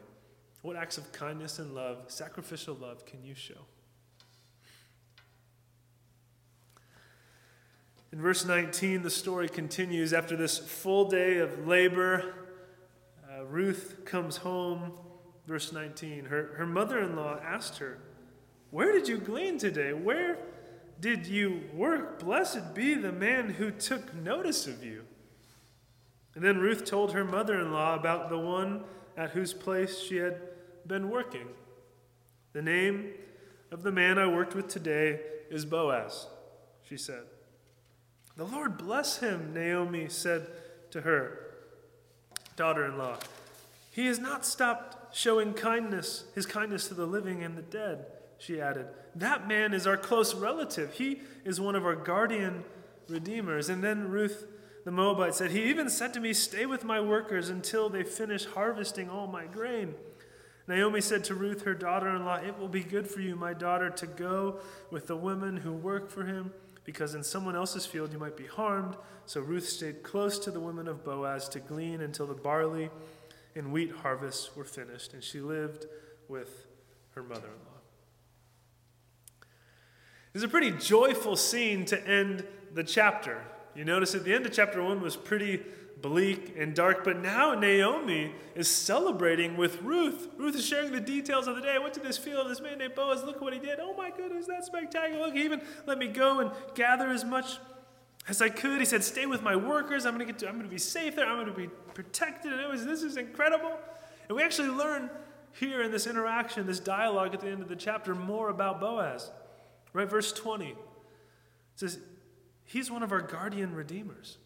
What 0.60 0.76
acts 0.76 0.98
of 0.98 1.10
kindness 1.10 1.58
and 1.58 1.74
love, 1.74 2.04
sacrificial 2.08 2.74
love, 2.74 3.06
can 3.06 3.24
you 3.24 3.34
show? 3.34 3.54
In 8.12 8.20
verse 8.20 8.44
19, 8.44 9.04
the 9.04 9.08
story 9.08 9.48
continues. 9.48 10.12
After 10.12 10.36
this 10.36 10.58
full 10.58 11.08
day 11.08 11.38
of 11.38 11.66
labor, 11.66 12.34
uh, 13.26 13.46
Ruth 13.46 14.04
comes 14.04 14.36
home. 14.36 14.92
Verse 15.46 15.72
19. 15.72 16.26
Her, 16.26 16.50
her 16.58 16.66
mother 16.66 17.00
in 17.00 17.16
law 17.16 17.38
asked 17.42 17.78
her, 17.78 18.00
Where 18.70 18.92
did 18.92 19.08
you 19.08 19.16
glean 19.16 19.56
today? 19.56 19.94
Where 19.94 20.36
did 21.00 21.26
you 21.26 21.62
work? 21.74 22.20
Blessed 22.20 22.74
be 22.74 22.94
the 22.94 23.12
man 23.12 23.50
who 23.50 23.70
took 23.70 24.14
notice 24.14 24.66
of 24.66 24.84
you. 24.84 25.04
And 26.34 26.44
then 26.44 26.58
Ruth 26.58 26.84
told 26.84 27.12
her 27.12 27.24
mother 27.24 27.58
in 27.58 27.72
law 27.72 27.94
about 27.94 28.28
the 28.28 28.38
one 28.38 28.84
at 29.16 29.30
whose 29.30 29.52
place 29.52 29.98
she 29.98 30.16
had 30.16 30.40
been 30.86 31.10
working. 31.10 31.48
The 32.52 32.62
name 32.62 33.12
of 33.70 33.82
the 33.82 33.92
man 33.92 34.18
I 34.18 34.26
worked 34.26 34.54
with 34.54 34.68
today 34.68 35.20
is 35.50 35.64
Boaz, 35.64 36.26
she 36.82 36.96
said. 36.96 37.22
The 38.36 38.44
Lord 38.44 38.78
bless 38.78 39.18
him, 39.18 39.52
Naomi 39.52 40.08
said 40.08 40.46
to 40.92 41.02
her 41.02 41.38
daughter 42.56 42.84
in 42.86 42.98
law. 42.98 43.16
He 43.90 44.06
has 44.06 44.18
not 44.18 44.44
stopped 44.44 44.96
showing 45.12 45.54
kindness, 45.54 46.24
his 46.34 46.46
kindness 46.46 46.88
to 46.88 46.94
the 46.94 47.06
living 47.06 47.42
and 47.42 47.56
the 47.56 47.62
dead, 47.62 48.06
she 48.38 48.60
added. 48.60 48.86
That 49.14 49.48
man 49.48 49.74
is 49.74 49.86
our 49.86 49.96
close 49.96 50.34
relative. 50.34 50.94
He 50.94 51.20
is 51.44 51.60
one 51.60 51.74
of 51.74 51.84
our 51.84 51.96
guardian 51.96 52.64
redeemers. 53.08 53.68
And 53.68 53.82
then 53.82 54.08
Ruth 54.08 54.46
the 54.84 54.90
Moabite 54.90 55.34
said, 55.34 55.50
He 55.50 55.64
even 55.64 55.90
said 55.90 56.14
to 56.14 56.20
me, 56.20 56.32
Stay 56.32 56.66
with 56.66 56.84
my 56.84 57.00
workers 57.00 57.48
until 57.48 57.88
they 57.88 58.02
finish 58.02 58.46
harvesting 58.46 59.10
all 59.10 59.26
my 59.26 59.46
grain. 59.46 59.94
Naomi 60.66 61.00
said 61.00 61.24
to 61.24 61.34
Ruth, 61.34 61.62
her 61.62 61.74
daughter 61.74 62.08
in 62.08 62.24
law, 62.24 62.36
It 62.36 62.58
will 62.58 62.68
be 62.68 62.82
good 62.82 63.08
for 63.08 63.20
you, 63.20 63.36
my 63.36 63.52
daughter, 63.52 63.90
to 63.90 64.06
go 64.06 64.60
with 64.90 65.06
the 65.06 65.16
women 65.16 65.58
who 65.58 65.72
work 65.72 66.10
for 66.10 66.24
him, 66.24 66.52
because 66.84 67.14
in 67.14 67.22
someone 67.22 67.56
else's 67.56 67.84
field 67.84 68.12
you 68.12 68.18
might 68.18 68.36
be 68.36 68.46
harmed. 68.46 68.96
So 69.26 69.40
Ruth 69.40 69.68
stayed 69.68 70.02
close 70.02 70.38
to 70.40 70.50
the 70.50 70.60
women 70.60 70.88
of 70.88 71.04
Boaz 71.04 71.48
to 71.50 71.60
glean 71.60 72.00
until 72.00 72.26
the 72.26 72.34
barley 72.34 72.90
and 73.54 73.72
wheat 73.72 73.90
harvests 74.02 74.54
were 74.56 74.64
finished, 74.64 75.12
and 75.12 75.22
she 75.22 75.40
lived 75.40 75.86
with 76.28 76.66
her 77.14 77.22
mother 77.22 77.48
in 77.48 77.64
law. 77.64 77.80
It's 80.34 80.44
a 80.44 80.48
pretty 80.48 80.70
joyful 80.70 81.36
scene 81.36 81.84
to 81.86 82.06
end 82.06 82.44
the 82.72 82.84
chapter. 82.84 83.42
You 83.74 83.84
notice 83.84 84.14
at 84.14 84.24
the 84.24 84.32
end 84.32 84.46
of 84.46 84.52
chapter 84.52 84.82
1 84.82 85.00
was 85.00 85.16
pretty 85.16 85.60
bleak 86.00 86.54
and 86.56 86.74
dark, 86.74 87.04
but 87.04 87.18
now 87.18 87.54
Naomi 87.54 88.32
is 88.54 88.68
celebrating 88.68 89.56
with 89.56 89.82
Ruth. 89.82 90.28
Ruth 90.38 90.54
is 90.54 90.64
sharing 90.64 90.92
the 90.92 91.00
details 91.00 91.46
of 91.46 91.56
the 91.56 91.62
day. 91.62 91.72
I 91.74 91.78
went 91.78 91.94
to 91.94 92.00
this 92.00 92.16
field, 92.16 92.48
this 92.48 92.60
man 92.60 92.78
named 92.78 92.94
Boaz, 92.94 93.22
look 93.24 93.40
what 93.40 93.52
he 93.52 93.58
did. 93.58 93.78
Oh 93.80 93.94
my 93.94 94.10
goodness, 94.10 94.46
that's 94.46 94.66
spectacular. 94.66 95.26
Look, 95.26 95.34
he 95.34 95.44
even 95.44 95.60
let 95.86 95.98
me 95.98 96.08
go 96.08 96.40
and 96.40 96.50
gather 96.74 97.08
as 97.08 97.24
much 97.24 97.58
as 98.28 98.40
I 98.40 98.48
could. 98.48 98.80
He 98.80 98.86
said, 98.86 99.02
Stay 99.04 99.26
with 99.26 99.42
my 99.42 99.56
workers. 99.56 100.06
I'm 100.06 100.18
to 100.18 100.24
get 100.24 100.38
to, 100.40 100.48
I'm 100.48 100.54
going 100.54 100.66
to 100.66 100.70
be 100.70 100.78
safe 100.78 101.16
there. 101.16 101.26
I'm 101.26 101.36
going 101.36 101.54
to 101.54 101.68
be 101.68 101.70
protected. 102.02 102.52
And 102.52 102.60
it 102.62 102.68
was, 102.68 102.86
this 102.86 103.02
is 103.02 103.16
incredible. 103.16 103.72
And 104.28 104.36
we 104.36 104.42
actually 104.42 104.68
learn 104.68 105.10
here 105.52 105.82
in 105.82 105.90
this 105.90 106.06
interaction, 106.06 106.66
this 106.66 106.80
dialogue 106.80 107.34
at 107.34 107.40
the 107.40 107.48
end 107.48 107.60
of 107.60 107.68
the 107.68 107.76
chapter, 107.76 108.14
more 108.14 108.48
about 108.48 108.80
Boaz. 108.80 109.30
Right? 109.92 110.08
Verse 110.08 110.32
20 110.32 110.68
it 110.68 110.76
says, 111.74 111.98
He's 112.64 112.90
one 112.90 113.02
of 113.02 113.10
our 113.12 113.20
guardian 113.20 113.74
redeemers. 113.74 114.38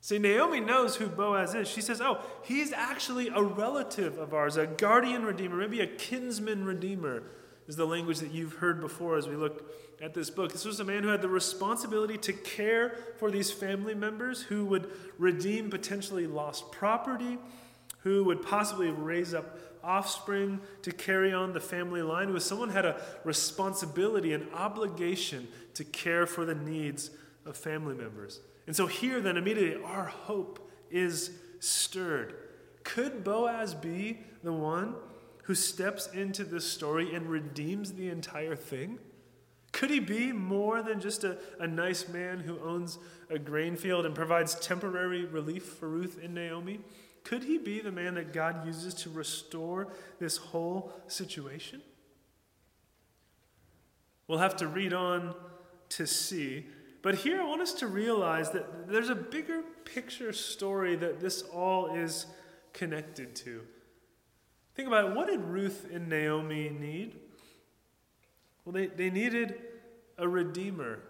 See, 0.00 0.18
Naomi 0.18 0.60
knows 0.60 0.96
who 0.96 1.06
Boaz 1.06 1.54
is. 1.54 1.68
She 1.68 1.80
says, 1.80 2.00
Oh, 2.00 2.20
he's 2.42 2.72
actually 2.72 3.28
a 3.28 3.42
relative 3.42 4.18
of 4.18 4.34
ours, 4.34 4.56
a 4.56 4.66
guardian 4.66 5.24
redeemer, 5.24 5.56
maybe 5.56 5.80
a 5.80 5.86
kinsman 5.86 6.64
redeemer, 6.64 7.22
is 7.68 7.76
the 7.76 7.86
language 7.86 8.18
that 8.18 8.32
you've 8.32 8.54
heard 8.54 8.80
before 8.80 9.16
as 9.16 9.28
we 9.28 9.36
look 9.36 9.70
at 10.00 10.14
this 10.14 10.30
book. 10.30 10.52
This 10.52 10.64
was 10.64 10.80
a 10.80 10.84
man 10.84 11.02
who 11.02 11.10
had 11.10 11.22
the 11.22 11.28
responsibility 11.28 12.16
to 12.18 12.32
care 12.32 12.96
for 13.18 13.30
these 13.30 13.52
family 13.52 13.94
members 13.94 14.42
who 14.42 14.64
would 14.64 14.90
redeem 15.18 15.70
potentially 15.70 16.26
lost 16.26 16.72
property, 16.72 17.38
who 18.00 18.24
would 18.24 18.42
possibly 18.42 18.90
raise 18.90 19.34
up 19.34 19.58
offspring 19.84 20.60
to 20.82 20.92
carry 20.92 21.32
on 21.32 21.52
the 21.52 21.60
family 21.60 22.02
line. 22.02 22.32
Was 22.32 22.44
someone 22.44 22.70
had 22.70 22.86
a 22.86 23.00
responsibility, 23.24 24.32
an 24.32 24.48
obligation 24.54 25.46
to 25.74 25.84
care 25.84 26.26
for 26.26 26.44
the 26.44 26.54
needs 26.54 27.10
of 27.44 27.56
family 27.56 27.94
members. 27.94 28.40
And 28.66 28.74
so 28.74 28.86
here, 28.86 29.20
then, 29.20 29.36
immediately, 29.36 29.82
our 29.82 30.04
hope 30.04 30.70
is 30.90 31.30
stirred. 31.60 32.34
Could 32.84 33.24
Boaz 33.24 33.74
be 33.74 34.20
the 34.42 34.52
one 34.52 34.94
who 35.48 35.54
steps 35.54 36.08
into 36.12 36.44
this 36.44 36.70
story 36.70 37.14
and 37.14 37.26
redeems 37.26 37.94
the 37.94 38.10
entire 38.10 38.54
thing? 38.54 38.98
Could 39.72 39.88
he 39.88 39.98
be 39.98 40.30
more 40.30 40.82
than 40.82 41.00
just 41.00 41.24
a, 41.24 41.38
a 41.58 41.66
nice 41.66 42.06
man 42.06 42.40
who 42.40 42.60
owns 42.60 42.98
a 43.30 43.38
grain 43.38 43.74
field 43.74 44.04
and 44.04 44.14
provides 44.14 44.56
temporary 44.56 45.24
relief 45.24 45.64
for 45.64 45.88
Ruth 45.88 46.18
and 46.22 46.34
Naomi? 46.34 46.80
Could 47.24 47.44
he 47.44 47.56
be 47.56 47.80
the 47.80 47.90
man 47.90 48.16
that 48.16 48.34
God 48.34 48.66
uses 48.66 48.92
to 48.94 49.10
restore 49.10 49.88
this 50.18 50.36
whole 50.36 50.92
situation? 51.06 51.80
We'll 54.26 54.40
have 54.40 54.56
to 54.56 54.66
read 54.66 54.92
on 54.92 55.34
to 55.88 56.06
see. 56.06 56.66
But 57.00 57.14
here 57.14 57.40
I 57.40 57.44
want 57.44 57.62
us 57.62 57.72
to 57.74 57.86
realize 57.86 58.50
that 58.50 58.86
there's 58.86 59.08
a 59.08 59.14
bigger 59.14 59.62
picture 59.86 60.34
story 60.34 60.94
that 60.96 61.20
this 61.20 61.40
all 61.40 61.94
is 61.94 62.26
connected 62.74 63.34
to. 63.36 63.62
Think 64.78 64.86
about 64.86 65.06
it. 65.06 65.16
What 65.16 65.26
did 65.26 65.40
Ruth 65.40 65.88
and 65.92 66.08
Naomi 66.08 66.68
need? 66.68 67.16
Well, 68.64 68.72
they, 68.72 68.86
they 68.86 69.10
needed 69.10 69.56
a 70.16 70.28
redeemer. 70.28 71.00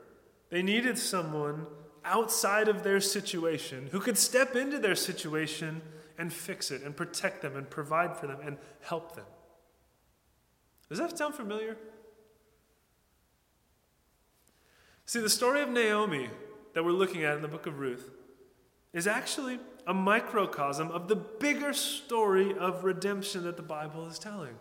They 0.48 0.62
needed 0.62 0.98
someone 0.98 1.66
outside 2.02 2.68
of 2.68 2.83
their 2.83 2.98
situation 2.98 3.90
who 3.92 4.00
could 4.00 4.16
step 4.16 4.57
into 4.57 4.78
their 4.78 4.94
situation 4.94 5.83
and 6.16 6.33
fix 6.33 6.70
it 6.70 6.81
and 6.81 6.96
protect 6.96 7.42
them 7.42 7.57
and 7.57 7.68
provide 7.68 8.16
for 8.16 8.26
them 8.26 8.38
and 8.42 8.57
help 8.81 9.14
them. 9.14 9.26
Does 10.88 10.96
that 10.96 11.18
sound 11.18 11.35
familiar? 11.35 11.76
See, 15.04 15.20
the 15.20 15.28
story 15.28 15.61
of 15.61 15.68
Naomi 15.68 16.31
that 16.72 16.87
we're 16.87 16.92
looking 16.92 17.22
at 17.22 17.37
in 17.37 17.42
the 17.42 17.48
book 17.48 17.66
of 17.66 17.78
Ruth 17.78 18.09
is 18.94 19.07
actually 19.07 19.59
a 19.88 19.94
microcosm 19.94 20.90
of 20.92 21.09
the 21.09 21.16
bigger 21.16 21.72
story 21.72 22.57
of 22.57 22.85
redemption 22.85 23.42
that 23.42 23.57
the 23.57 23.62
Bible 23.62 24.07
is 24.07 24.20
telling. 24.20 24.55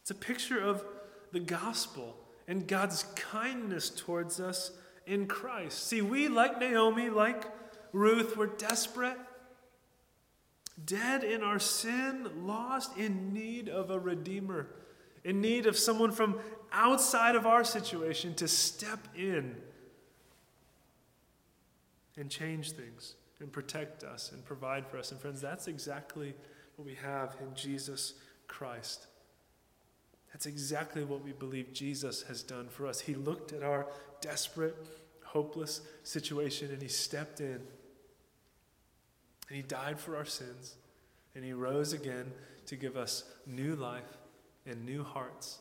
It's 0.00 0.10
a 0.10 0.14
picture 0.14 0.58
of 0.58 0.82
the 1.32 1.40
gospel 1.40 2.16
and 2.48 2.66
God's 2.66 3.02
kindness 3.14 3.90
towards 3.90 4.40
us 4.40 4.70
in 5.06 5.26
Christ. 5.26 5.86
See, 5.86 6.00
we, 6.00 6.28
like 6.28 6.58
Naomi, 6.58 7.10
like 7.10 7.44
Ruth, 7.92 8.38
were 8.38 8.46
desperate, 8.46 9.18
dead 10.82 11.22
in 11.22 11.42
our 11.42 11.58
sin, 11.58 12.46
lost, 12.46 12.96
in 12.96 13.34
need 13.34 13.68
of 13.68 13.90
a 13.90 13.98
redeemer 13.98 14.68
in 15.24 15.40
need 15.40 15.66
of 15.66 15.78
someone 15.78 16.10
from 16.10 16.40
outside 16.72 17.36
of 17.36 17.46
our 17.46 17.64
situation 17.64 18.34
to 18.34 18.48
step 18.48 19.06
in 19.16 19.56
and 22.16 22.30
change 22.30 22.72
things 22.72 23.14
and 23.42 23.52
protect 23.52 24.04
us 24.04 24.32
and 24.32 24.44
provide 24.44 24.86
for 24.86 24.96
us. 24.96 25.10
And 25.12 25.20
friends, 25.20 25.40
that's 25.40 25.68
exactly 25.68 26.34
what 26.76 26.86
we 26.86 26.94
have 26.94 27.34
in 27.40 27.54
Jesus 27.54 28.14
Christ. 28.48 29.06
That's 30.32 30.46
exactly 30.46 31.04
what 31.04 31.22
we 31.22 31.32
believe 31.32 31.74
Jesus 31.74 32.22
has 32.22 32.42
done 32.42 32.68
for 32.68 32.86
us. 32.86 33.00
He 33.00 33.14
looked 33.14 33.52
at 33.52 33.62
our 33.62 33.86
desperate, 34.20 34.76
hopeless 35.24 35.82
situation 36.04 36.70
and 36.72 36.80
he 36.80 36.88
stepped 36.88 37.40
in. 37.40 37.60
And 39.48 39.56
he 39.56 39.62
died 39.62 40.00
for 40.00 40.16
our 40.16 40.24
sins. 40.24 40.76
And 41.34 41.44
he 41.44 41.52
rose 41.52 41.92
again 41.92 42.32
to 42.66 42.76
give 42.76 42.96
us 42.96 43.24
new 43.46 43.74
life 43.74 44.16
and 44.64 44.86
new 44.86 45.02
hearts 45.02 45.58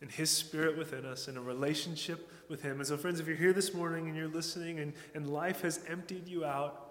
and 0.00 0.10
His 0.10 0.30
Spirit 0.30 0.78
within 0.78 1.04
us 1.04 1.28
and 1.28 1.36
a 1.36 1.40
relationship 1.40 2.30
with 2.48 2.62
Him. 2.62 2.78
And 2.78 2.86
so, 2.86 2.96
friends, 2.96 3.20
if 3.20 3.26
you're 3.26 3.36
here 3.36 3.52
this 3.52 3.74
morning 3.74 4.08
and 4.08 4.16
you're 4.16 4.28
listening 4.28 4.80
and, 4.80 4.92
and 5.14 5.28
life 5.28 5.62
has 5.62 5.80
emptied 5.88 6.28
you 6.28 6.44
out, 6.44 6.89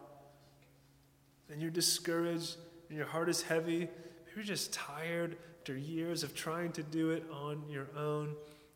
and 1.52 1.62
you're 1.62 1.72
discouraged 1.72 2.58
and 2.90 2.98
your 2.98 3.08
heart 3.08 3.30
is 3.30 3.42
heavy, 3.42 3.88
you're 4.36 4.46
just 4.46 4.74
tired 4.74 5.38
after 5.70 5.78
years 5.78 6.24
of 6.24 6.34
trying 6.34 6.72
to 6.72 6.82
do 6.82 7.12
it 7.12 7.24
on 7.32 7.62
your 7.70 7.88
own, 7.96 8.36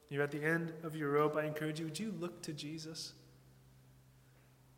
you're 0.10 0.22
at 0.22 0.30
the 0.30 0.44
end 0.44 0.72
of 0.84 0.96
your 0.96 1.12
rope, 1.12 1.36
I 1.36 1.44
encourage 1.46 1.80
you, 1.80 1.86
would 1.86 1.98
you 1.98 2.14
look 2.20 2.44
to 2.44 2.54
Jesus? 2.54 3.14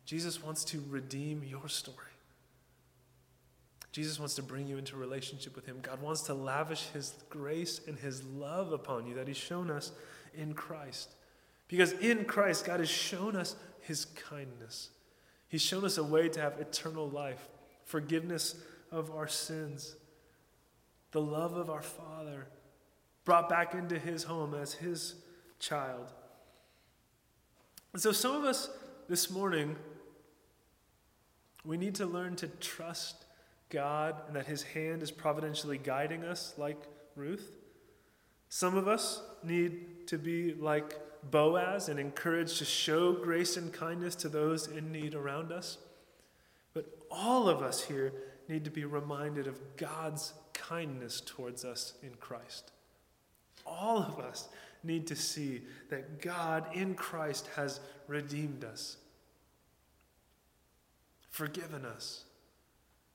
Jesus 0.06 0.42
wants 0.42 0.64
to 0.66 0.82
redeem 0.88 1.44
your 1.44 1.68
story. 1.68 1.96
Jesus 3.92 4.18
wants 4.18 4.34
to 4.36 4.42
bring 4.42 4.66
you 4.66 4.78
into 4.78 4.96
relationship 4.96 5.54
with 5.54 5.66
Him. 5.66 5.78
God 5.82 6.00
wants 6.00 6.22
to 6.22 6.34
lavish 6.34 6.84
His 6.94 7.12
grace 7.28 7.82
and 7.86 7.98
His 7.98 8.24
love 8.24 8.72
upon 8.72 9.06
you 9.06 9.14
that 9.16 9.28
He's 9.28 9.36
shown 9.36 9.70
us 9.70 9.92
in 10.34 10.54
Christ. 10.54 11.14
Because 11.68 11.92
in 11.92 12.24
Christ, 12.24 12.64
God 12.64 12.80
has 12.80 12.88
shown 12.88 13.36
us 13.36 13.56
His 13.80 14.06
kindness. 14.06 14.88
He's 15.48 15.62
shown 15.62 15.84
us 15.84 15.98
a 15.98 16.04
way 16.04 16.30
to 16.30 16.40
have 16.40 16.58
eternal 16.60 17.10
life, 17.10 17.46
forgiveness 17.86 18.56
of 18.90 19.10
our 19.10 19.28
sins, 19.28 19.96
the 21.12 21.20
love 21.20 21.54
of 21.54 21.70
our 21.70 21.82
Father, 21.82 22.48
brought 23.24 23.48
back 23.48 23.72
into 23.72 23.98
His 23.98 24.24
home 24.24 24.54
as 24.54 24.74
His 24.74 25.14
child. 25.58 26.12
And 27.92 28.02
so, 28.02 28.12
some 28.12 28.36
of 28.36 28.44
us 28.44 28.68
this 29.08 29.30
morning, 29.30 29.76
we 31.64 31.76
need 31.76 31.94
to 31.96 32.06
learn 32.06 32.36
to 32.36 32.48
trust 32.48 33.24
God 33.70 34.16
and 34.26 34.36
that 34.36 34.46
His 34.46 34.62
hand 34.62 35.02
is 35.02 35.10
providentially 35.10 35.78
guiding 35.78 36.24
us, 36.24 36.54
like 36.58 36.76
Ruth. 37.14 37.56
Some 38.48 38.76
of 38.76 38.86
us 38.86 39.22
need 39.42 40.06
to 40.08 40.18
be 40.18 40.54
like 40.54 40.98
Boaz 41.30 41.88
and 41.88 41.98
encouraged 41.98 42.58
to 42.58 42.64
show 42.64 43.12
grace 43.12 43.56
and 43.56 43.72
kindness 43.72 44.14
to 44.16 44.28
those 44.28 44.68
in 44.68 44.92
need 44.92 45.14
around 45.14 45.50
us. 45.50 45.78
All 47.16 47.48
of 47.48 47.62
us 47.62 47.82
here 47.82 48.12
need 48.46 48.64
to 48.64 48.70
be 48.70 48.84
reminded 48.84 49.46
of 49.46 49.58
God's 49.76 50.34
kindness 50.52 51.22
towards 51.24 51.64
us 51.64 51.94
in 52.02 52.14
Christ. 52.16 52.72
All 53.64 53.98
of 53.98 54.18
us 54.18 54.48
need 54.84 55.06
to 55.06 55.16
see 55.16 55.62
that 55.88 56.20
God 56.20 56.66
in 56.74 56.94
Christ 56.94 57.48
has 57.56 57.80
redeemed 58.06 58.64
us, 58.64 58.98
forgiven 61.30 61.86
us, 61.86 62.24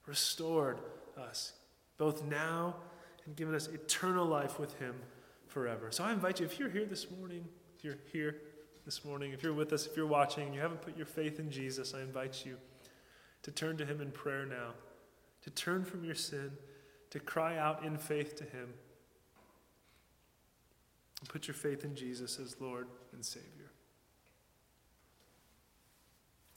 restored 0.08 0.80
us, 1.16 1.54
both 1.98 2.24
now 2.24 2.76
and 3.26 3.36
given 3.36 3.54
us 3.54 3.68
eternal 3.68 4.26
life 4.26 4.60
with 4.60 4.78
Him 4.80 4.96
forever. 5.48 5.92
So 5.92 6.04
I 6.04 6.12
invite 6.12 6.40
you, 6.40 6.48
if 6.48 6.60
you're 6.60 6.70
here 6.70 6.86
this 6.86 7.12
morning, 7.12 7.46
if 7.78 7.86
you're 7.86 8.00
here 8.12 8.38
this 8.84 9.06
morning, 9.06 9.32
if 9.32 9.44
you're 9.44 9.54
with 9.54 9.72
us, 9.74 9.86
if 9.86 9.96
you're 9.96 10.08
watching, 10.08 10.48
and 10.48 10.56
you 10.56 10.62
haven't 10.62 10.82
put 10.82 10.98
your 10.98 11.06
faith 11.06 11.40
in 11.40 11.52
Jesus, 11.52 11.94
I 11.94 12.02
invite 12.02 12.44
you 12.46 12.58
to 13.44 13.52
turn 13.52 13.78
to 13.78 13.86
Him 13.86 14.02
in 14.02 14.12
prayer 14.12 14.46
now, 14.46 14.74
to 15.44 15.50
turn 15.50 15.84
from 15.84 16.04
your 16.04 16.16
sin, 16.16 16.52
to 17.10 17.20
cry 17.20 17.58
out 17.58 17.84
in 17.84 17.98
faith 17.98 18.36
to 18.38 18.44
Him. 18.44 18.74
And 21.20 21.30
put 21.30 21.48
your 21.48 21.56
faith 21.56 21.84
in 21.84 21.96
Jesus 21.96 22.40
as 22.40 22.56
Lord 22.60 22.88
and 23.14 23.24
Savior. 23.24 23.72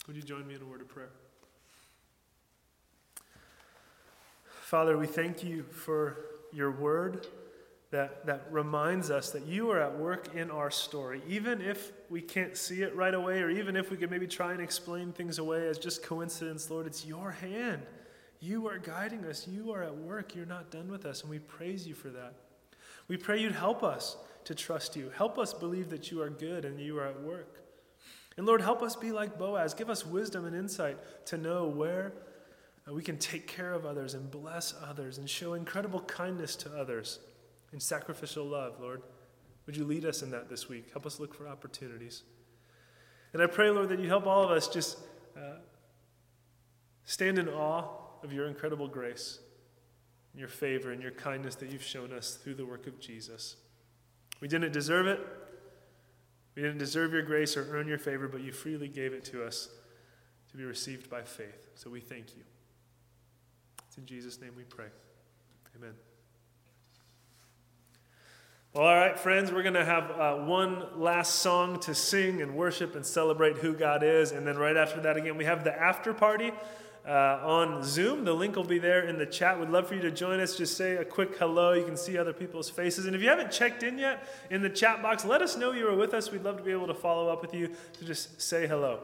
Would 0.07 0.15
you 0.15 0.23
join 0.23 0.47
me 0.47 0.55
in 0.55 0.61
a 0.61 0.65
word 0.65 0.81
of 0.81 0.87
prayer? 0.87 1.09
Father, 4.45 4.97
we 4.97 5.07
thank 5.07 5.43
you 5.43 5.63
for 5.63 6.17
your 6.51 6.71
word 6.71 7.27
that, 7.95 8.25
that 8.25 8.45
reminds 8.51 9.09
us 9.09 9.29
that 9.31 9.45
you 9.45 9.71
are 9.71 9.81
at 9.81 9.97
work 9.97 10.35
in 10.35 10.51
our 10.51 10.69
story. 10.69 11.21
Even 11.29 11.61
if 11.61 11.93
we 12.09 12.19
can't 12.21 12.57
see 12.57 12.81
it 12.81 12.93
right 12.93 13.13
away, 13.13 13.39
or 13.39 13.49
even 13.49 13.77
if 13.77 13.89
we 13.89 13.95
could 13.95 14.11
maybe 14.11 14.27
try 14.27 14.51
and 14.51 14.61
explain 14.61 15.13
things 15.13 15.39
away 15.39 15.69
as 15.69 15.77
just 15.77 16.03
coincidence, 16.03 16.69
Lord, 16.69 16.87
it's 16.87 17.05
your 17.05 17.31
hand. 17.31 17.83
You 18.41 18.67
are 18.67 18.77
guiding 18.79 19.23
us. 19.23 19.47
You 19.47 19.71
are 19.71 19.81
at 19.81 19.95
work. 19.95 20.35
You're 20.35 20.45
not 20.45 20.71
done 20.71 20.91
with 20.91 21.05
us, 21.05 21.21
and 21.21 21.29
we 21.29 21.39
praise 21.39 21.87
you 21.87 21.95
for 21.95 22.09
that. 22.09 22.33
We 23.07 23.15
pray 23.15 23.39
you'd 23.39 23.53
help 23.53 23.81
us 23.81 24.17
to 24.43 24.53
trust 24.53 24.97
you. 24.97 25.09
Help 25.15 25.39
us 25.39 25.53
believe 25.53 25.89
that 25.89 26.11
you 26.11 26.21
are 26.21 26.29
good 26.29 26.65
and 26.65 26.77
you 26.81 26.99
are 26.99 27.07
at 27.07 27.21
work. 27.21 27.61
And 28.35 28.45
Lord, 28.45 28.59
help 28.59 28.83
us 28.83 28.97
be 28.97 29.13
like 29.13 29.39
Boaz. 29.39 29.73
Give 29.73 29.89
us 29.89 30.05
wisdom 30.05 30.43
and 30.43 30.53
insight 30.53 30.97
to 31.27 31.37
know 31.37 31.69
where 31.69 32.11
we 32.91 33.01
can 33.01 33.17
take 33.17 33.47
care 33.47 33.71
of 33.71 33.85
others 33.85 34.15
and 34.15 34.29
bless 34.29 34.73
others 34.85 35.17
and 35.17 35.29
show 35.29 35.53
incredible 35.53 36.01
kindness 36.01 36.57
to 36.57 36.77
others 36.77 37.19
in 37.75 37.81
sacrificial 37.81 38.45
love, 38.45 38.79
Lord. 38.79 39.01
Would 39.65 39.75
you 39.75 39.83
lead 39.83 40.05
us 40.05 40.21
in 40.21 40.31
that 40.31 40.49
this 40.49 40.69
week? 40.69 40.85
Help 40.93 41.05
us 41.05 41.19
look 41.19 41.35
for 41.35 41.45
opportunities. 41.45 42.23
And 43.33 43.41
I 43.41 43.47
pray, 43.47 43.69
Lord, 43.69 43.89
that 43.89 43.99
you 43.99 44.07
help 44.07 44.25
all 44.25 44.45
of 44.45 44.49
us 44.49 44.69
just 44.69 44.97
uh, 45.35 45.57
stand 47.03 47.37
in 47.37 47.49
awe 47.49 47.83
of 48.23 48.31
your 48.31 48.47
incredible 48.47 48.87
grace, 48.87 49.39
and 50.31 50.39
your 50.39 50.47
favor, 50.47 50.93
and 50.93 51.01
your 51.01 51.11
kindness 51.11 51.55
that 51.55 51.69
you've 51.69 51.83
shown 51.83 52.13
us 52.13 52.35
through 52.41 52.55
the 52.55 52.65
work 52.65 52.87
of 52.87 52.97
Jesus. 53.01 53.57
We 54.39 54.47
didn't 54.47 54.71
deserve 54.71 55.05
it. 55.05 55.19
We 56.55 56.61
didn't 56.61 56.77
deserve 56.77 57.11
your 57.11 57.23
grace 57.23 57.57
or 57.57 57.67
earn 57.75 57.89
your 57.89 57.97
favor, 57.97 58.29
but 58.29 58.41
you 58.41 58.53
freely 58.53 58.87
gave 58.87 59.11
it 59.11 59.25
to 59.25 59.43
us 59.45 59.67
to 60.49 60.55
be 60.55 60.63
received 60.63 61.09
by 61.09 61.23
faith. 61.23 61.67
So 61.75 61.89
we 61.89 61.99
thank 61.99 62.37
you. 62.37 62.43
It's 63.85 63.97
in 63.97 64.05
Jesus' 64.05 64.39
name 64.39 64.53
we 64.55 64.63
pray. 64.63 64.87
Amen. 65.75 66.14
Well, 68.75 68.87
all 68.87 68.93
right, 68.93 69.17
friends, 69.17 69.53
we're 69.53 69.63
going 69.63 69.75
to 69.75 69.85
have 69.85 70.11
uh, 70.11 70.35
one 70.35 70.83
last 70.97 71.35
song 71.35 71.79
to 71.79 71.95
sing 71.95 72.41
and 72.41 72.57
worship 72.57 72.93
and 72.97 73.05
celebrate 73.05 73.59
who 73.59 73.73
God 73.73 74.03
is. 74.03 74.33
And 74.33 74.45
then 74.45 74.57
right 74.57 74.75
after 74.75 74.99
that, 74.99 75.15
again, 75.15 75.37
we 75.37 75.45
have 75.45 75.63
the 75.63 75.73
after 75.73 76.13
party 76.13 76.51
uh, 77.07 77.39
on 77.41 77.85
Zoom. 77.85 78.25
The 78.25 78.33
link 78.33 78.57
will 78.57 78.65
be 78.65 78.77
there 78.77 79.07
in 79.07 79.17
the 79.17 79.25
chat. 79.25 79.57
We'd 79.57 79.69
love 79.69 79.87
for 79.87 79.95
you 79.95 80.01
to 80.01 80.11
join 80.11 80.41
us. 80.41 80.57
Just 80.57 80.75
say 80.75 80.97
a 80.97 81.05
quick 81.05 81.37
hello. 81.37 81.71
You 81.71 81.85
can 81.85 81.95
see 81.95 82.17
other 82.17 82.33
people's 82.33 82.69
faces. 82.69 83.05
And 83.05 83.15
if 83.15 83.21
you 83.21 83.29
haven't 83.29 83.49
checked 83.49 83.81
in 83.81 83.97
yet 83.97 84.27
in 84.49 84.61
the 84.61 84.69
chat 84.69 85.01
box, 85.01 85.23
let 85.23 85.41
us 85.41 85.55
know 85.55 85.71
you 85.71 85.85
were 85.85 85.95
with 85.95 86.13
us. 86.13 86.29
We'd 86.29 86.43
love 86.43 86.57
to 86.57 86.63
be 86.63 86.73
able 86.73 86.87
to 86.87 86.93
follow 86.93 87.29
up 87.31 87.41
with 87.41 87.53
you 87.53 87.69
to 87.99 88.05
just 88.05 88.41
say 88.41 88.67
hello. 88.67 88.95
All 88.95 88.99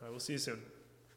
right, 0.00 0.10
we'll 0.12 0.20
see 0.20 0.34
you 0.34 0.38
soon. 0.38 0.62